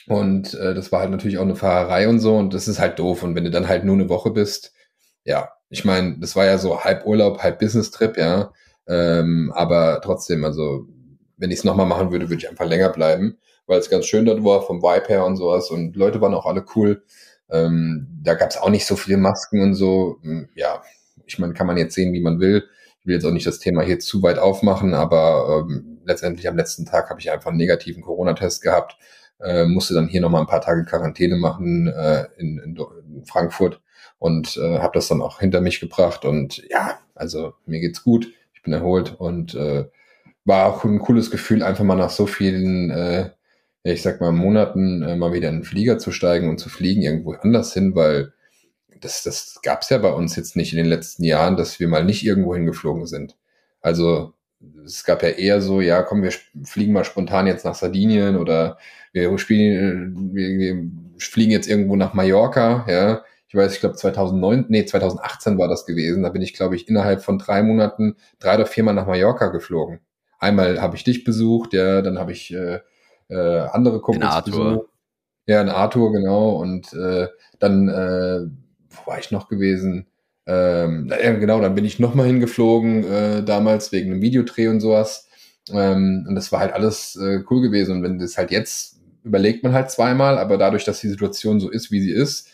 und 0.09 0.55
äh, 0.55 0.75
das 0.75 0.93
war 0.93 1.01
halt 1.01 1.11
natürlich 1.11 1.39
auch 1.39 1.43
eine 1.43 1.57
Fahrerei 1.57 2.09
und 2.09 2.21
so 2.21 2.37
und 2.37 2.55
das 2.55 2.69
ist 2.69 2.79
halt 2.79 2.99
doof. 2.99 3.23
Und 3.23 3.35
wenn 3.35 3.45
du 3.45 3.51
dann 3.51 3.69
halt 3.69 3.85
nur 3.85 3.95
eine 3.95 4.09
Woche 4.09 4.31
bist, 4.31 4.73
ja, 5.25 5.51
ich 5.69 5.85
meine, 5.85 6.19
das 6.21 6.37
war 6.37 6.47
ja 6.47 6.59
so 6.59 6.85
halb 6.85 7.07
Urlaub, 7.07 7.43
halb 7.43 7.59
Business-Trip, 7.59 8.17
ja. 8.17 8.53
Ähm, 8.87 9.53
aber 9.55 10.01
trotzdem, 10.03 10.45
also 10.45 10.87
wenn 11.37 11.51
ich 11.51 11.59
es 11.59 11.65
nochmal 11.65 11.87
machen 11.87 12.13
würde, 12.13 12.29
würde 12.29 12.43
ich 12.43 12.49
einfach 12.49 12.67
länger 12.67 12.91
bleiben, 12.91 13.39
weil 13.67 13.81
es 13.81 13.91
ganz 13.91 14.07
schön 14.07 14.25
dort 14.25 14.45
war, 14.45 14.63
vom 14.63 14.81
Vibe 14.83 15.09
her 15.09 15.25
und 15.25 15.37
sowas. 15.37 15.71
Und 15.71 15.97
Leute 15.97 16.21
waren 16.21 16.35
auch 16.35 16.47
alle 16.47 16.65
cool. 16.77 17.03
Ähm, 17.51 18.07
da 18.23 18.35
gab 18.35 18.51
es 18.51 18.57
auch 18.57 18.71
nicht 18.71 18.87
so 18.87 18.97
viele 18.97 19.19
Masken 19.19 19.61
und 19.61 19.75
so. 19.75 20.19
Hm, 20.23 20.49
ja, 20.55 20.83
ich 21.27 21.39
meine, 21.39 21.53
kann 21.53 21.67
man 21.67 21.77
jetzt 21.77 21.95
sehen, 21.95 22.13
wie 22.13 22.21
man 22.23 22.39
will. 22.41 22.65
Will 23.07 23.15
jetzt 23.15 23.25
auch 23.25 23.33
nicht 23.33 23.47
das 23.47 23.59
Thema 23.59 23.83
hier 23.83 23.99
zu 23.99 24.23
weit 24.23 24.39
aufmachen, 24.39 24.95
aber 24.95 25.67
ähm, 25.69 25.99
letztendlich 26.05 26.49
am 26.49 26.57
letzten 26.57 26.87
Tag 26.87 27.11
habe 27.11 27.21
ich 27.21 27.31
einfach 27.31 27.51
einen 27.51 27.59
negativen 27.59 28.03
Corona-Test 28.03 28.63
gehabt, 28.63 28.99
äh, 29.41 29.65
musste 29.65 29.95
dann 29.95 30.09
hier 30.09 30.21
nochmal 30.21 30.43
ein 30.43 30.47
paar 30.47 30.61
Tage 30.61 30.85
Quarantäne 30.85 31.37
machen 31.37 31.89
äh, 31.89 32.27
in, 32.39 32.59
in, 32.59 32.79
in 33.15 33.25
Frankfurt 33.25 33.81
und 34.19 34.57
äh, 34.57 34.79
habe 34.79 34.95
das 34.95 35.09
dann 35.09 35.23
auch 35.23 35.41
hinter 35.41 35.61
mich 35.61 35.81
gebracht. 35.81 36.25
Und 36.25 36.63
ja, 36.69 36.99
also 37.15 37.55
mir 37.67 37.81
geht's 37.81 38.03
gut, 38.03 38.33
ich 38.55 38.63
bin 38.63 38.73
erholt 38.73 39.15
und 39.19 39.55
äh, 39.55 39.85
war 40.45 40.67
auch 40.67 40.85
ein 40.85 40.99
cooles 40.99 41.31
Gefühl, 41.31 41.63
einfach 41.63 41.85
mal 41.85 41.97
nach 41.97 42.11
so 42.11 42.27
vielen 42.27 42.91
äh, 42.91 43.31
ich 43.93 44.03
sag 44.03 44.21
mal, 44.21 44.33
Monaten 44.33 45.03
äh, 45.03 45.17
mal 45.17 45.33
wieder 45.33 45.49
in 45.49 45.59
den 45.59 45.65
Flieger 45.65 45.99
zu 45.99 46.11
steigen 46.11 46.49
und 46.49 46.59
zu 46.59 46.69
fliegen 46.69 47.03
irgendwo 47.03 47.33
anders 47.33 47.73
hin, 47.73 47.95
weil 47.95 48.33
das, 49.01 49.23
das 49.23 49.61
gab 49.63 49.83
es 49.83 49.91
ja 49.91 49.99
bei 49.99 50.13
uns 50.13 50.37
jetzt 50.37 50.57
nicht 50.57 50.73
in 50.73 50.79
den 50.79 50.87
letzten 50.87 51.25
Jahren, 51.25 51.57
dass 51.57 51.81
wir 51.81 51.89
mal 51.89 52.05
nicht 52.05 52.25
irgendwo 52.25 52.55
hingeflogen 52.55 53.07
sind. 53.07 53.37
Also 53.81 54.35
es 54.85 55.05
gab 55.05 55.23
ja 55.23 55.31
eher 55.31 55.61
so, 55.61 55.81
ja, 55.81 56.03
komm, 56.03 56.23
wir 56.23 56.33
fliegen 56.65 56.93
mal 56.93 57.05
spontan 57.05 57.47
jetzt 57.47 57.65
nach 57.65 57.75
Sardinien 57.75 58.37
oder 58.37 58.79
wir 59.13 59.37
spielen, 59.39 60.35
wir, 60.35 60.91
fliegen 61.19 61.51
jetzt 61.51 61.69
irgendwo 61.69 61.97
nach 61.97 62.15
Mallorca, 62.15 62.85
ja. 62.89 63.23
Ich 63.49 63.55
weiß, 63.55 63.75
ich 63.75 63.81
glaube 63.81 63.95
2009, 63.95 64.67
nee, 64.69 64.85
2018 64.85 65.57
war 65.57 65.69
das 65.69 65.87
gewesen. 65.87 66.25
Da 66.25 66.31
bin 66.31 66.43
ich, 66.43 66.53
glaube 66.53 66.75
ich, 66.75 66.89
innerhalb 66.89 67.23
von 67.23 67.39
drei 67.39 67.63
Monaten 67.63 68.17
drei 68.41 68.57
oder 68.57 68.67
viermal 68.67 68.95
nach 68.95 69.07
Mallorca 69.07 69.47
geflogen. 69.49 70.01
Einmal 70.39 70.83
habe 70.83 70.97
ich 70.97 71.05
dich 71.05 71.25
besucht, 71.25 71.73
ja, 71.73 72.03
dann 72.03 72.19
habe 72.19 72.33
ich 72.33 72.53
äh, 72.53 72.81
äh, 73.29 73.59
andere 73.71 74.01
Kumpels 74.01 74.45
besucht. 74.45 74.89
Ja, 75.47 75.63
in 75.63 75.69
Arthur, 75.69 76.13
genau. 76.13 76.57
Und 76.57 76.93
äh, 76.93 77.29
dann, 77.61 77.89
äh, 77.89 78.66
wo 78.97 79.11
war 79.11 79.19
ich 79.19 79.31
noch 79.31 79.49
gewesen? 79.49 80.07
Ähm, 80.47 81.09
ja, 81.11 81.33
genau, 81.33 81.61
dann 81.61 81.75
bin 81.75 81.85
ich 81.85 81.99
nochmal 81.99 82.27
hingeflogen, 82.27 83.05
äh, 83.05 83.43
damals 83.43 83.93
wegen 83.93 84.13
einem 84.13 84.23
Videodreh 84.23 84.69
und 84.69 84.81
sowas. 84.81 85.29
Ähm, 85.71 86.25
und 86.29 86.35
das 86.35 86.53
war 86.53 86.61
halt 86.61 86.73
alles 86.73 87.17
äh, 87.17 87.43
cool 87.51 87.63
gewesen. 87.63 87.97
Und 87.97 88.03
wenn 88.03 88.19
das 88.19 88.39
halt 88.39 88.51
jetzt 88.51 88.97
überlegt 89.25 89.65
man 89.65 89.73
halt 89.73 89.91
zweimal, 89.91 90.39
aber 90.39 90.57
dadurch, 90.57 90.85
dass 90.85 91.01
die 91.01 91.09
Situation 91.09 91.59
so 91.59 91.69
ist, 91.69 91.91
wie 91.91 92.01
sie 92.01 92.13
ist, 92.13 92.49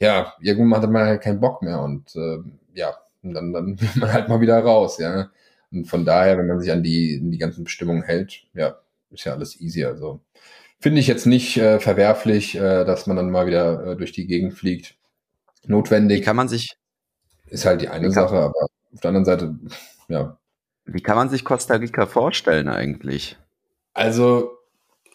ja, 0.00 0.32
irgendwann 0.40 0.82
hat 0.82 0.90
man 0.90 1.04
halt 1.06 1.22
keinen 1.22 1.40
Bock 1.40 1.62
mehr 1.62 1.80
und 1.82 2.16
äh, 2.16 2.38
ja, 2.74 2.94
und 3.22 3.34
dann, 3.34 3.52
dann 3.52 3.80
will 3.80 3.88
man 3.96 4.12
halt 4.12 4.28
mal 4.28 4.40
wieder 4.40 4.58
raus, 4.58 4.98
ja. 4.98 5.30
Und 5.70 5.86
von 5.86 6.04
daher, 6.04 6.38
wenn 6.38 6.46
man 6.46 6.60
sich 6.60 6.72
an 6.72 6.82
die, 6.82 7.20
an 7.22 7.30
die 7.30 7.38
ganzen 7.38 7.64
Bestimmungen 7.64 8.02
hält, 8.02 8.44
ja, 8.54 8.78
ist 9.10 9.24
ja 9.24 9.32
alles 9.32 9.60
easy. 9.60 9.84
Also 9.84 10.20
finde 10.80 11.00
ich 11.00 11.06
jetzt 11.06 11.26
nicht 11.26 11.56
äh, 11.56 11.80
verwerflich, 11.80 12.56
äh, 12.56 12.84
dass 12.84 13.06
man 13.06 13.16
dann 13.16 13.30
mal 13.30 13.46
wieder 13.46 13.86
äh, 13.86 13.96
durch 13.96 14.12
die 14.12 14.26
Gegend 14.26 14.54
fliegt. 14.54 14.96
Notwendig. 15.66 16.20
Wie 16.20 16.24
kann 16.24 16.36
man 16.36 16.48
sich. 16.48 16.76
Ist 17.46 17.66
halt 17.66 17.82
die 17.82 17.88
eine 17.88 18.10
Sache, 18.10 18.36
aber 18.36 18.66
auf 18.92 19.00
der 19.00 19.08
anderen 19.08 19.24
Seite, 19.24 19.54
ja. 20.08 20.38
Wie 20.86 21.00
kann 21.00 21.16
man 21.16 21.28
sich 21.28 21.44
Costa 21.44 21.74
Rica 21.74 22.06
vorstellen 22.06 22.68
eigentlich? 22.68 23.38
Also, 23.92 24.58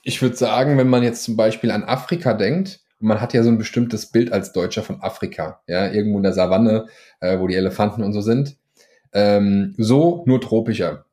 ich 0.04 0.22
würde 0.22 0.36
sagen, 0.36 0.78
wenn 0.78 0.90
man 0.90 1.04
jetzt 1.04 1.24
zum 1.24 1.36
Beispiel 1.36 1.72
an 1.72 1.84
Afrika 1.84 2.34
denkt, 2.34 2.80
und 3.00 3.08
man 3.08 3.22
hat 3.22 3.34
ja 3.34 3.44
so 3.44 3.50
ein 3.50 3.58
bestimmtes 3.58 4.08
Bild 4.08 4.32
als 4.32 4.52
Deutscher 4.52 4.84
von 4.84 5.02
Afrika, 5.02 5.62
ja, 5.68 5.92
irgendwo 5.92 6.18
in 6.18 6.24
der 6.24 6.34
Savanne, 6.34 6.88
äh, 7.20 7.40
wo 7.40 7.48
die 7.48 7.56
Elefanten 7.56 8.04
und 8.04 8.14
so 8.14 8.22
sind. 8.22 8.58
Ähm, 9.14 9.74
so 9.78 10.24
nur 10.26 10.42
tropischer. 10.42 11.06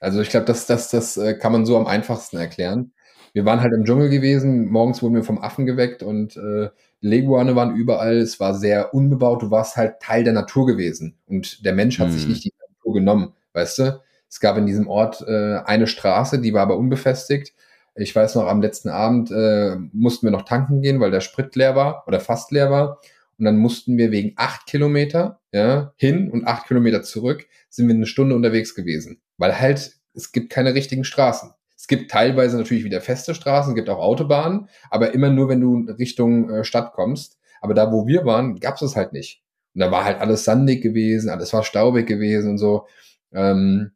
Also 0.00 0.20
ich 0.20 0.30
glaube, 0.30 0.46
das, 0.46 0.66
das, 0.66 0.90
das 0.90 1.16
äh, 1.16 1.34
kann 1.34 1.52
man 1.52 1.66
so 1.66 1.76
am 1.76 1.86
einfachsten 1.86 2.36
erklären. 2.36 2.92
Wir 3.32 3.44
waren 3.44 3.60
halt 3.60 3.74
im 3.74 3.84
Dschungel 3.84 4.08
gewesen, 4.08 4.68
morgens 4.68 5.02
wurden 5.02 5.14
wir 5.14 5.24
vom 5.24 5.40
Affen 5.40 5.66
geweckt 5.66 6.02
und 6.02 6.36
äh, 6.36 6.70
Leguane 7.00 7.54
waren 7.54 7.76
überall, 7.76 8.16
es 8.16 8.40
war 8.40 8.54
sehr 8.54 8.94
unbebaut, 8.94 9.42
du 9.42 9.50
warst 9.50 9.76
halt 9.76 10.00
Teil 10.00 10.24
der 10.24 10.32
Natur 10.32 10.66
gewesen 10.66 11.18
und 11.26 11.64
der 11.64 11.72
Mensch 11.72 11.98
hat 11.98 12.08
hm. 12.08 12.12
sich 12.12 12.26
nicht 12.26 12.44
die 12.44 12.52
Natur 12.58 12.94
genommen, 12.94 13.34
weißt 13.52 13.78
du? 13.78 14.00
Es 14.28 14.40
gab 14.40 14.56
in 14.56 14.66
diesem 14.66 14.88
Ort 14.88 15.22
äh, 15.26 15.58
eine 15.64 15.86
Straße, 15.86 16.40
die 16.40 16.52
war 16.52 16.62
aber 16.62 16.76
unbefestigt 16.76 17.54
ich 17.96 18.14
weiß 18.14 18.34
noch, 18.34 18.46
am 18.46 18.60
letzten 18.60 18.90
Abend 18.90 19.30
äh, 19.30 19.76
mussten 19.92 20.26
wir 20.26 20.30
noch 20.30 20.44
tanken 20.44 20.82
gehen, 20.82 21.00
weil 21.00 21.10
der 21.10 21.20
Sprit 21.20 21.56
leer 21.56 21.74
war 21.74 22.04
oder 22.06 22.20
fast 22.20 22.52
leer 22.52 22.70
war. 22.70 23.00
Und 23.38 23.44
dann 23.44 23.58
mussten 23.58 23.98
wir 23.98 24.10
wegen 24.10 24.32
acht 24.36 24.66
Kilometer 24.66 25.40
ja, 25.52 25.92
hin 25.96 26.30
und 26.30 26.46
acht 26.46 26.66
Kilometer 26.68 27.02
zurück, 27.02 27.46
sind 27.68 27.88
wir 27.88 27.94
eine 27.94 28.06
Stunde 28.06 28.34
unterwegs 28.34 28.74
gewesen. 28.74 29.20
Weil 29.38 29.58
halt, 29.58 29.96
es 30.14 30.32
gibt 30.32 30.50
keine 30.50 30.74
richtigen 30.74 31.04
Straßen. 31.04 31.52
Es 31.86 31.88
gibt 31.88 32.10
teilweise 32.10 32.56
natürlich 32.56 32.82
wieder 32.82 33.00
feste 33.00 33.32
Straßen, 33.32 33.70
es 33.70 33.76
gibt 33.76 33.88
auch 33.88 34.00
Autobahnen, 34.00 34.68
aber 34.90 35.14
immer 35.14 35.30
nur, 35.30 35.48
wenn 35.48 35.60
du 35.60 35.88
Richtung 35.92 36.50
äh, 36.50 36.64
Stadt 36.64 36.92
kommst. 36.92 37.38
Aber 37.60 37.74
da, 37.74 37.92
wo 37.92 38.08
wir 38.08 38.24
waren, 38.24 38.58
gab 38.58 38.74
es 38.74 38.82
es 38.82 38.96
halt 38.96 39.12
nicht. 39.12 39.44
Und 39.72 39.82
da 39.82 39.92
war 39.92 40.04
halt 40.04 40.18
alles 40.18 40.42
sandig 40.42 40.82
gewesen, 40.82 41.30
alles 41.30 41.52
war 41.52 41.62
staubig 41.62 42.08
gewesen 42.08 42.50
und 42.50 42.58
so. 42.58 42.88
Ähm, 43.32 43.92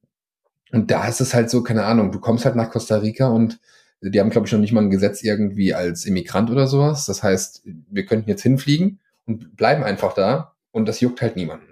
und 0.71 0.93
da 0.93 1.09
ist 1.09 1.21
es 1.21 1.35
halt 1.35 1.51
so, 1.51 1.65
keine 1.65 1.85
Ahnung, 1.85 2.13
du 2.13 2.21
kommst 2.21 2.45
halt 2.45 2.55
nach 2.55 2.71
Costa 2.71 2.99
Rica 2.99 3.27
und 3.27 3.59
die 4.03 4.21
haben, 4.21 4.31
glaube 4.31 4.47
ich, 4.47 4.53
noch 4.53 4.61
nicht 4.61 4.73
mal 4.73 4.83
ein 4.83 4.91
Gesetz 4.91 5.25
irgendwie 5.25 5.75
als 5.75 6.05
Immigrant 6.05 6.49
oder 6.49 6.69
sowas. 6.69 7.07
Das 7.07 7.25
heißt, 7.25 7.63
wir 7.91 8.07
könnten 8.07 8.31
jetzt 8.31 8.43
hinfliegen 8.43 9.01
und 9.27 9.57
bleiben 9.57 9.83
einfach 9.83 10.15
da 10.15 10.55
und 10.71 10.87
das 10.87 11.01
juckt 11.01 11.23
halt 11.23 11.35
niemanden. 11.35 11.70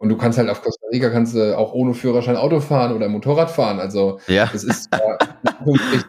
Und 0.00 0.08
du 0.08 0.16
kannst 0.16 0.38
halt 0.38 0.48
auf 0.48 0.62
Costa 0.62 0.86
Rica 0.90 1.10
kannst 1.10 1.34
du 1.34 1.56
auch 1.58 1.74
ohne 1.74 1.92
Führerschein 1.92 2.36
Auto 2.36 2.60
fahren 2.60 2.96
oder 2.96 3.06
Motorrad 3.10 3.50
fahren. 3.50 3.80
Also 3.80 4.18
ja. 4.28 4.48
das 4.50 4.64
ist 4.64 4.84
zwar 4.84 5.18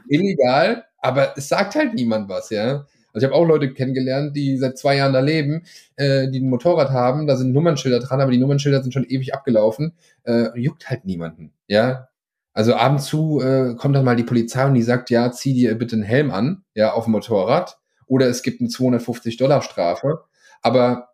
illegal, 0.08 0.86
aber 1.00 1.34
es 1.36 1.50
sagt 1.50 1.76
halt 1.76 1.94
niemand 1.94 2.30
was, 2.30 2.52
ja. 2.52 2.86
Also 3.14 3.18
ich 3.18 3.24
habe 3.26 3.36
auch 3.36 3.46
Leute 3.46 3.74
kennengelernt, 3.74 4.34
die 4.34 4.56
seit 4.56 4.78
zwei 4.78 4.96
Jahren 4.96 5.12
da 5.12 5.20
leben, 5.20 5.66
äh, 5.98 6.30
die 6.30 6.40
ein 6.40 6.50
Motorrad 6.50 6.92
haben, 6.92 7.28
da 7.28 7.36
sind 7.36 7.52
Nummernschilder 7.52 8.00
dran, 8.00 8.22
aber 8.22 8.32
die 8.32 8.38
Nummernschilder 8.38 8.82
sind 8.82 8.94
schon 8.94 9.04
ewig 9.04 9.34
abgelaufen. 9.34 9.92
Äh, 10.24 10.58
juckt 10.58 10.90
halt 10.90 11.04
niemanden. 11.04 11.52
Ja, 11.68 12.08
also 12.54 12.76
ab 12.76 12.94
und 12.94 13.00
zu 13.00 13.42
äh, 13.42 13.76
kommt 13.76 13.98
dann 13.98 14.06
mal 14.06 14.16
die 14.16 14.24
Polizei 14.24 14.66
und 14.66 14.74
die 14.74 14.84
sagt, 14.84 15.10
ja, 15.10 15.34
zieh 15.34 15.54
dir 15.54 15.76
bitte 15.76 15.98
einen 15.98 16.04
Helm 16.04 16.32
an, 16.32 16.64
ja, 16.76 16.94
auf 16.94 17.04
dem 17.04 17.12
Motorrad. 17.12 17.78
Oder 18.08 18.28
es 18.28 18.42
gibt 18.42 18.62
eine 18.62 18.70
250 18.70 19.36
Dollar 19.36 19.62
Strafe. 19.62 20.22
Aber 20.62 21.10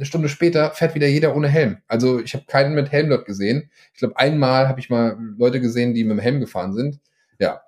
eine 0.00 0.06
Stunde 0.06 0.30
später 0.30 0.70
fährt 0.70 0.94
wieder 0.94 1.06
jeder 1.06 1.36
ohne 1.36 1.48
Helm. 1.48 1.76
Also 1.86 2.20
ich 2.20 2.32
habe 2.32 2.46
keinen 2.46 2.74
mit 2.74 2.90
Helm 2.90 3.10
dort 3.10 3.26
gesehen. 3.26 3.70
Ich 3.92 3.98
glaube, 3.98 4.16
einmal 4.16 4.66
habe 4.66 4.80
ich 4.80 4.88
mal 4.88 5.18
Leute 5.36 5.60
gesehen, 5.60 5.92
die 5.92 6.04
mit 6.04 6.12
dem 6.12 6.20
Helm 6.20 6.40
gefahren 6.40 6.72
sind. 6.72 7.00
Ja. 7.38 7.60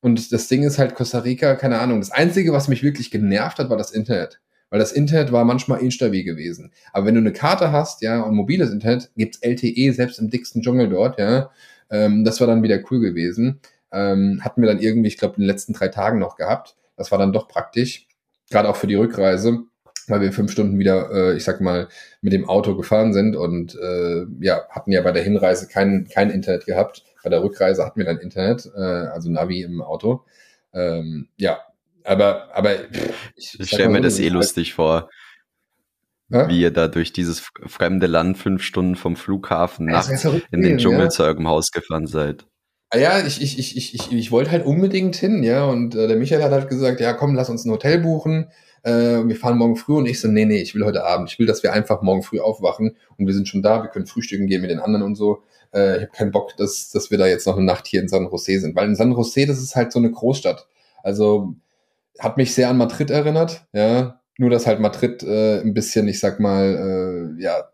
Und 0.00 0.32
das 0.32 0.46
Ding 0.46 0.62
ist 0.62 0.78
halt 0.78 0.94
Costa 0.94 1.18
Rica, 1.18 1.56
keine 1.56 1.80
Ahnung. 1.80 1.98
Das 1.98 2.12
Einzige, 2.12 2.52
was 2.52 2.68
mich 2.68 2.84
wirklich 2.84 3.10
genervt 3.10 3.58
hat, 3.58 3.70
war 3.70 3.76
das 3.76 3.90
Internet. 3.90 4.40
Weil 4.70 4.78
das 4.78 4.92
Internet 4.92 5.32
war 5.32 5.44
manchmal 5.44 5.80
instabil 5.80 6.22
gewesen. 6.22 6.72
Aber 6.92 7.06
wenn 7.06 7.16
du 7.16 7.20
eine 7.20 7.32
Karte 7.32 7.72
hast, 7.72 8.02
ja, 8.02 8.20
und 8.20 8.36
mobiles 8.36 8.70
Internet, 8.70 9.10
gibt's 9.16 9.38
LTE 9.42 9.92
selbst 9.92 10.20
im 10.20 10.30
dicksten 10.30 10.62
Dschungel 10.62 10.88
dort, 10.88 11.18
ja. 11.18 11.50
Ähm, 11.90 12.22
das 12.24 12.38
war 12.38 12.46
dann 12.46 12.62
wieder 12.62 12.78
cool 12.92 13.00
gewesen. 13.00 13.58
Ähm, 13.90 14.42
hatten 14.44 14.62
wir 14.62 14.68
dann 14.68 14.78
irgendwie, 14.78 15.08
ich 15.08 15.18
glaube, 15.18 15.34
in 15.36 15.42
den 15.42 15.48
letzten 15.48 15.72
drei 15.72 15.88
Tagen 15.88 16.20
noch 16.20 16.36
gehabt. 16.36 16.76
Das 16.96 17.10
war 17.10 17.18
dann 17.18 17.32
doch 17.32 17.48
praktisch, 17.48 18.06
gerade 18.48 18.68
auch 18.68 18.76
für 18.76 18.86
die 18.86 18.94
Rückreise, 18.94 19.64
weil 20.10 20.20
wir 20.20 20.32
fünf 20.32 20.52
Stunden 20.52 20.78
wieder, 20.78 21.10
äh, 21.12 21.36
ich 21.36 21.44
sag 21.44 21.60
mal, 21.60 21.88
mit 22.20 22.32
dem 22.32 22.48
Auto 22.48 22.76
gefahren 22.76 23.12
sind 23.12 23.36
und 23.36 23.74
äh, 23.76 24.26
ja, 24.40 24.62
hatten 24.68 24.92
ja 24.92 25.00
bei 25.02 25.12
der 25.12 25.22
Hinreise 25.22 25.68
kein, 25.68 26.08
kein 26.12 26.30
Internet 26.30 26.66
gehabt. 26.66 27.04
Bei 27.22 27.30
der 27.30 27.42
Rückreise 27.42 27.84
hatten 27.84 27.98
wir 27.98 28.06
dann 28.06 28.18
Internet, 28.18 28.70
äh, 28.74 28.80
also 28.80 29.30
Navi 29.30 29.62
im 29.62 29.82
Auto. 29.82 30.24
Ähm, 30.72 31.28
ja, 31.36 31.60
aber, 32.04 32.54
aber 32.56 32.72
ich, 33.36 33.58
ich 33.58 33.68
stelle 33.68 33.90
mir 33.90 34.00
das 34.00 34.18
eh 34.18 34.28
lustig 34.28 34.74
vor. 34.74 35.10
Ja? 36.30 36.48
Wie 36.48 36.60
ihr 36.60 36.70
da 36.70 36.88
durch 36.88 37.12
dieses 37.12 37.42
fremde 37.66 38.06
Land 38.06 38.38
fünf 38.38 38.62
Stunden 38.62 38.94
vom 38.94 39.16
Flughafen 39.16 39.88
ja, 39.88 39.94
nachts 39.94 40.24
in 40.52 40.62
den 40.62 40.78
Dschungel 40.78 41.04
ja. 41.04 41.08
zu 41.08 41.24
eurem 41.24 41.48
Haus 41.48 41.72
gefahren 41.72 42.06
seid. 42.06 42.46
Ah 42.90 42.98
ja, 42.98 43.24
ich, 43.24 43.40
ich, 43.40 43.58
ich, 43.58 43.76
ich, 43.76 43.94
ich, 43.94 44.12
ich 44.12 44.32
wollte 44.32 44.50
halt 44.50 44.64
unbedingt 44.64 45.14
hin, 45.16 45.42
ja. 45.42 45.64
Und 45.64 45.94
äh, 45.94 46.08
der 46.08 46.16
Michael 46.16 46.42
hat 46.42 46.52
halt 46.52 46.68
gesagt, 46.68 47.00
ja 47.00 47.12
komm, 47.12 47.34
lass 47.34 47.50
uns 47.50 47.64
ein 47.64 47.70
Hotel 47.70 47.98
buchen. 47.98 48.50
Äh, 48.82 49.26
wir 49.26 49.36
fahren 49.36 49.58
morgen 49.58 49.76
früh 49.76 49.96
und 49.96 50.06
ich 50.06 50.20
so, 50.20 50.28
nee, 50.28 50.44
nee, 50.44 50.60
ich 50.60 50.74
will 50.74 50.84
heute 50.84 51.04
Abend. 51.04 51.30
Ich 51.30 51.38
will, 51.38 51.46
dass 51.46 51.62
wir 51.62 51.72
einfach 51.72 52.02
morgen 52.02 52.22
früh 52.22 52.40
aufwachen 52.40 52.96
und 53.18 53.26
wir 53.26 53.34
sind 53.34 53.48
schon 53.48 53.62
da, 53.62 53.82
wir 53.82 53.90
können 53.90 54.06
frühstücken 54.06 54.46
gehen 54.46 54.62
mit 54.62 54.70
den 54.70 54.80
anderen 54.80 55.02
und 55.02 55.14
so. 55.14 55.42
Äh, 55.72 55.96
ich 55.96 56.02
habe 56.02 56.12
keinen 56.12 56.30
Bock, 56.30 56.56
dass, 56.56 56.90
dass 56.90 57.10
wir 57.10 57.18
da 57.18 57.26
jetzt 57.26 57.46
noch 57.46 57.56
eine 57.56 57.64
Nacht 57.64 57.86
hier 57.86 58.00
in 58.00 58.08
San 58.08 58.28
Jose 58.30 58.58
sind. 58.58 58.74
Weil 58.74 58.88
in 58.88 58.96
San 58.96 59.12
Jose, 59.12 59.46
das 59.46 59.58
ist 59.58 59.76
halt 59.76 59.92
so 59.92 59.98
eine 59.98 60.10
Großstadt. 60.10 60.66
Also 61.02 61.54
hat 62.18 62.36
mich 62.36 62.54
sehr 62.54 62.68
an 62.68 62.76
Madrid 62.76 63.10
erinnert, 63.10 63.66
ja. 63.72 64.20
Nur, 64.38 64.50
dass 64.50 64.66
halt 64.66 64.80
Madrid 64.80 65.22
äh, 65.22 65.60
ein 65.60 65.74
bisschen, 65.74 66.08
ich 66.08 66.18
sag 66.18 66.40
mal, 66.40 67.36
äh, 67.38 67.42
ja, 67.42 67.70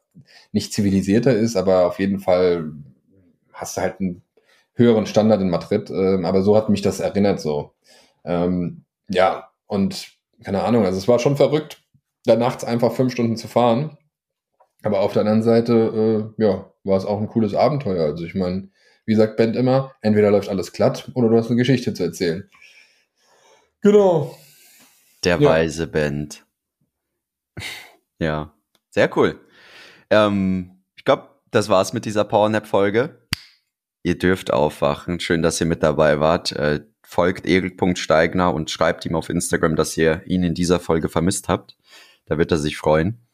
nicht 0.52 0.72
zivilisierter 0.72 1.32
ist, 1.32 1.56
aber 1.56 1.86
auf 1.86 2.00
jeden 2.00 2.18
Fall 2.18 2.72
hast 3.52 3.76
du 3.76 3.82
halt 3.82 4.00
einen 4.00 4.22
höheren 4.74 5.06
Standard 5.06 5.40
in 5.40 5.50
Madrid. 5.50 5.90
Äh, 5.90 6.24
aber 6.24 6.42
so 6.42 6.56
hat 6.56 6.68
mich 6.68 6.82
das 6.82 7.00
erinnert 7.00 7.40
so. 7.40 7.72
Ähm, 8.24 8.84
ja, 9.08 9.50
und 9.66 10.15
keine 10.44 10.62
Ahnung, 10.62 10.84
also 10.84 10.98
es 10.98 11.08
war 11.08 11.18
schon 11.18 11.36
verrückt, 11.36 11.82
da 12.24 12.36
nachts 12.36 12.64
einfach 12.64 12.92
fünf 12.92 13.12
Stunden 13.12 13.36
zu 13.36 13.48
fahren. 13.48 13.96
Aber 14.82 15.00
auf 15.00 15.12
der 15.12 15.22
anderen 15.22 15.42
Seite, 15.42 16.32
äh, 16.38 16.42
ja, 16.42 16.72
war 16.84 16.96
es 16.96 17.04
auch 17.04 17.20
ein 17.20 17.28
cooles 17.28 17.54
Abenteuer. 17.54 18.04
Also 18.04 18.24
ich 18.24 18.34
meine, 18.34 18.70
wie 19.04 19.14
sagt 19.14 19.36
Ben 19.36 19.54
immer, 19.54 19.94
entweder 20.02 20.30
läuft 20.30 20.48
alles 20.48 20.72
glatt 20.72 21.10
oder 21.14 21.28
du 21.28 21.36
hast 21.36 21.46
eine 21.46 21.56
Geschichte 21.56 21.94
zu 21.94 22.04
erzählen. 22.04 22.48
Genau. 23.80 24.36
Der 25.24 25.40
ja. 25.40 25.48
weise 25.48 25.86
Band. 25.86 26.44
Ja, 28.18 28.54
sehr 28.88 29.14
cool. 29.14 29.38
Ähm, 30.08 30.82
ich 30.96 31.04
glaube, 31.04 31.28
das 31.50 31.68
war's 31.68 31.92
mit 31.92 32.06
dieser 32.06 32.24
Powernap-Folge. 32.24 33.28
Ihr 34.04 34.16
dürft 34.16 34.50
aufwachen. 34.50 35.20
Schön, 35.20 35.42
dass 35.42 35.60
ihr 35.60 35.66
mit 35.66 35.82
dabei 35.82 36.18
wart. 36.18 36.52
Äh, 36.52 36.86
folgt 37.06 37.46
erik.steigner 37.46 38.52
und 38.52 38.70
schreibt 38.70 39.06
ihm 39.06 39.14
auf 39.14 39.30
Instagram, 39.30 39.76
dass 39.76 39.96
ihr 39.96 40.22
ihn 40.26 40.42
in 40.42 40.54
dieser 40.54 40.80
Folge 40.80 41.08
vermisst 41.08 41.48
habt. 41.48 41.76
Da 42.26 42.36
wird 42.36 42.50
er 42.50 42.58
sich 42.58 42.76
freuen. 42.76 43.24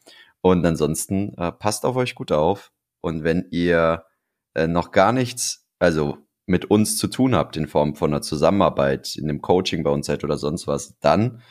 Und 0.41 0.63
ansonsten 0.65 1.33
äh, 1.37 1.51
passt 1.51 1.83
auf 1.83 1.95
euch 1.95 2.13
gut 2.13 2.31
auf. 2.31 2.71
Und 3.01 3.23
wenn 3.23 3.47
ihr 3.49 4.05
äh, 4.53 4.67
noch 4.67 4.91
gar 4.91 5.11
nichts, 5.11 5.65
also 5.79 6.19
mit 6.45 6.65
uns 6.65 6.97
zu 6.97 7.07
tun 7.07 7.33
habt 7.33 7.57
in 7.57 7.67
Form 7.67 7.95
von 7.95 8.11
einer 8.13 8.21
Zusammenarbeit, 8.21 9.15
in 9.15 9.27
einem 9.27 9.41
Coaching 9.41 9.83
bei 9.83 9.89
uns 9.89 10.05
seid 10.05 10.23
oder 10.23 10.37
sonst 10.37 10.67
was, 10.67 10.95
dann 10.99 11.41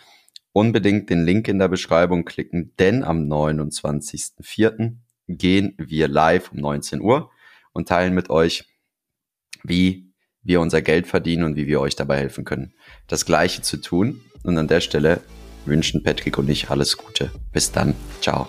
unbedingt 0.52 1.10
den 1.10 1.24
Link 1.24 1.48
in 1.48 1.58
der 1.58 1.68
Beschreibung 1.68 2.24
klicken, 2.24 2.72
denn 2.78 3.02
am 3.02 3.26
29.04. 3.26 4.96
gehen 5.26 5.74
wir 5.78 6.06
live 6.06 6.52
um 6.52 6.58
19 6.58 7.00
Uhr 7.00 7.30
und 7.72 7.88
teilen 7.88 8.14
mit 8.14 8.30
euch, 8.30 8.68
wie 9.64 10.11
wir 10.42 10.60
unser 10.60 10.82
Geld 10.82 11.06
verdienen 11.06 11.44
und 11.44 11.56
wie 11.56 11.66
wir 11.66 11.80
euch 11.80 11.96
dabei 11.96 12.18
helfen 12.18 12.44
können, 12.44 12.72
das 13.08 13.24
Gleiche 13.24 13.62
zu 13.62 13.76
tun. 13.78 14.20
Und 14.42 14.58
an 14.58 14.68
der 14.68 14.80
Stelle 14.80 15.20
wünschen 15.66 16.02
Patrick 16.02 16.38
und 16.38 16.48
ich 16.48 16.70
alles 16.70 16.96
Gute. 16.96 17.30
Bis 17.52 17.70
dann. 17.70 17.94
Ciao. 18.20 18.48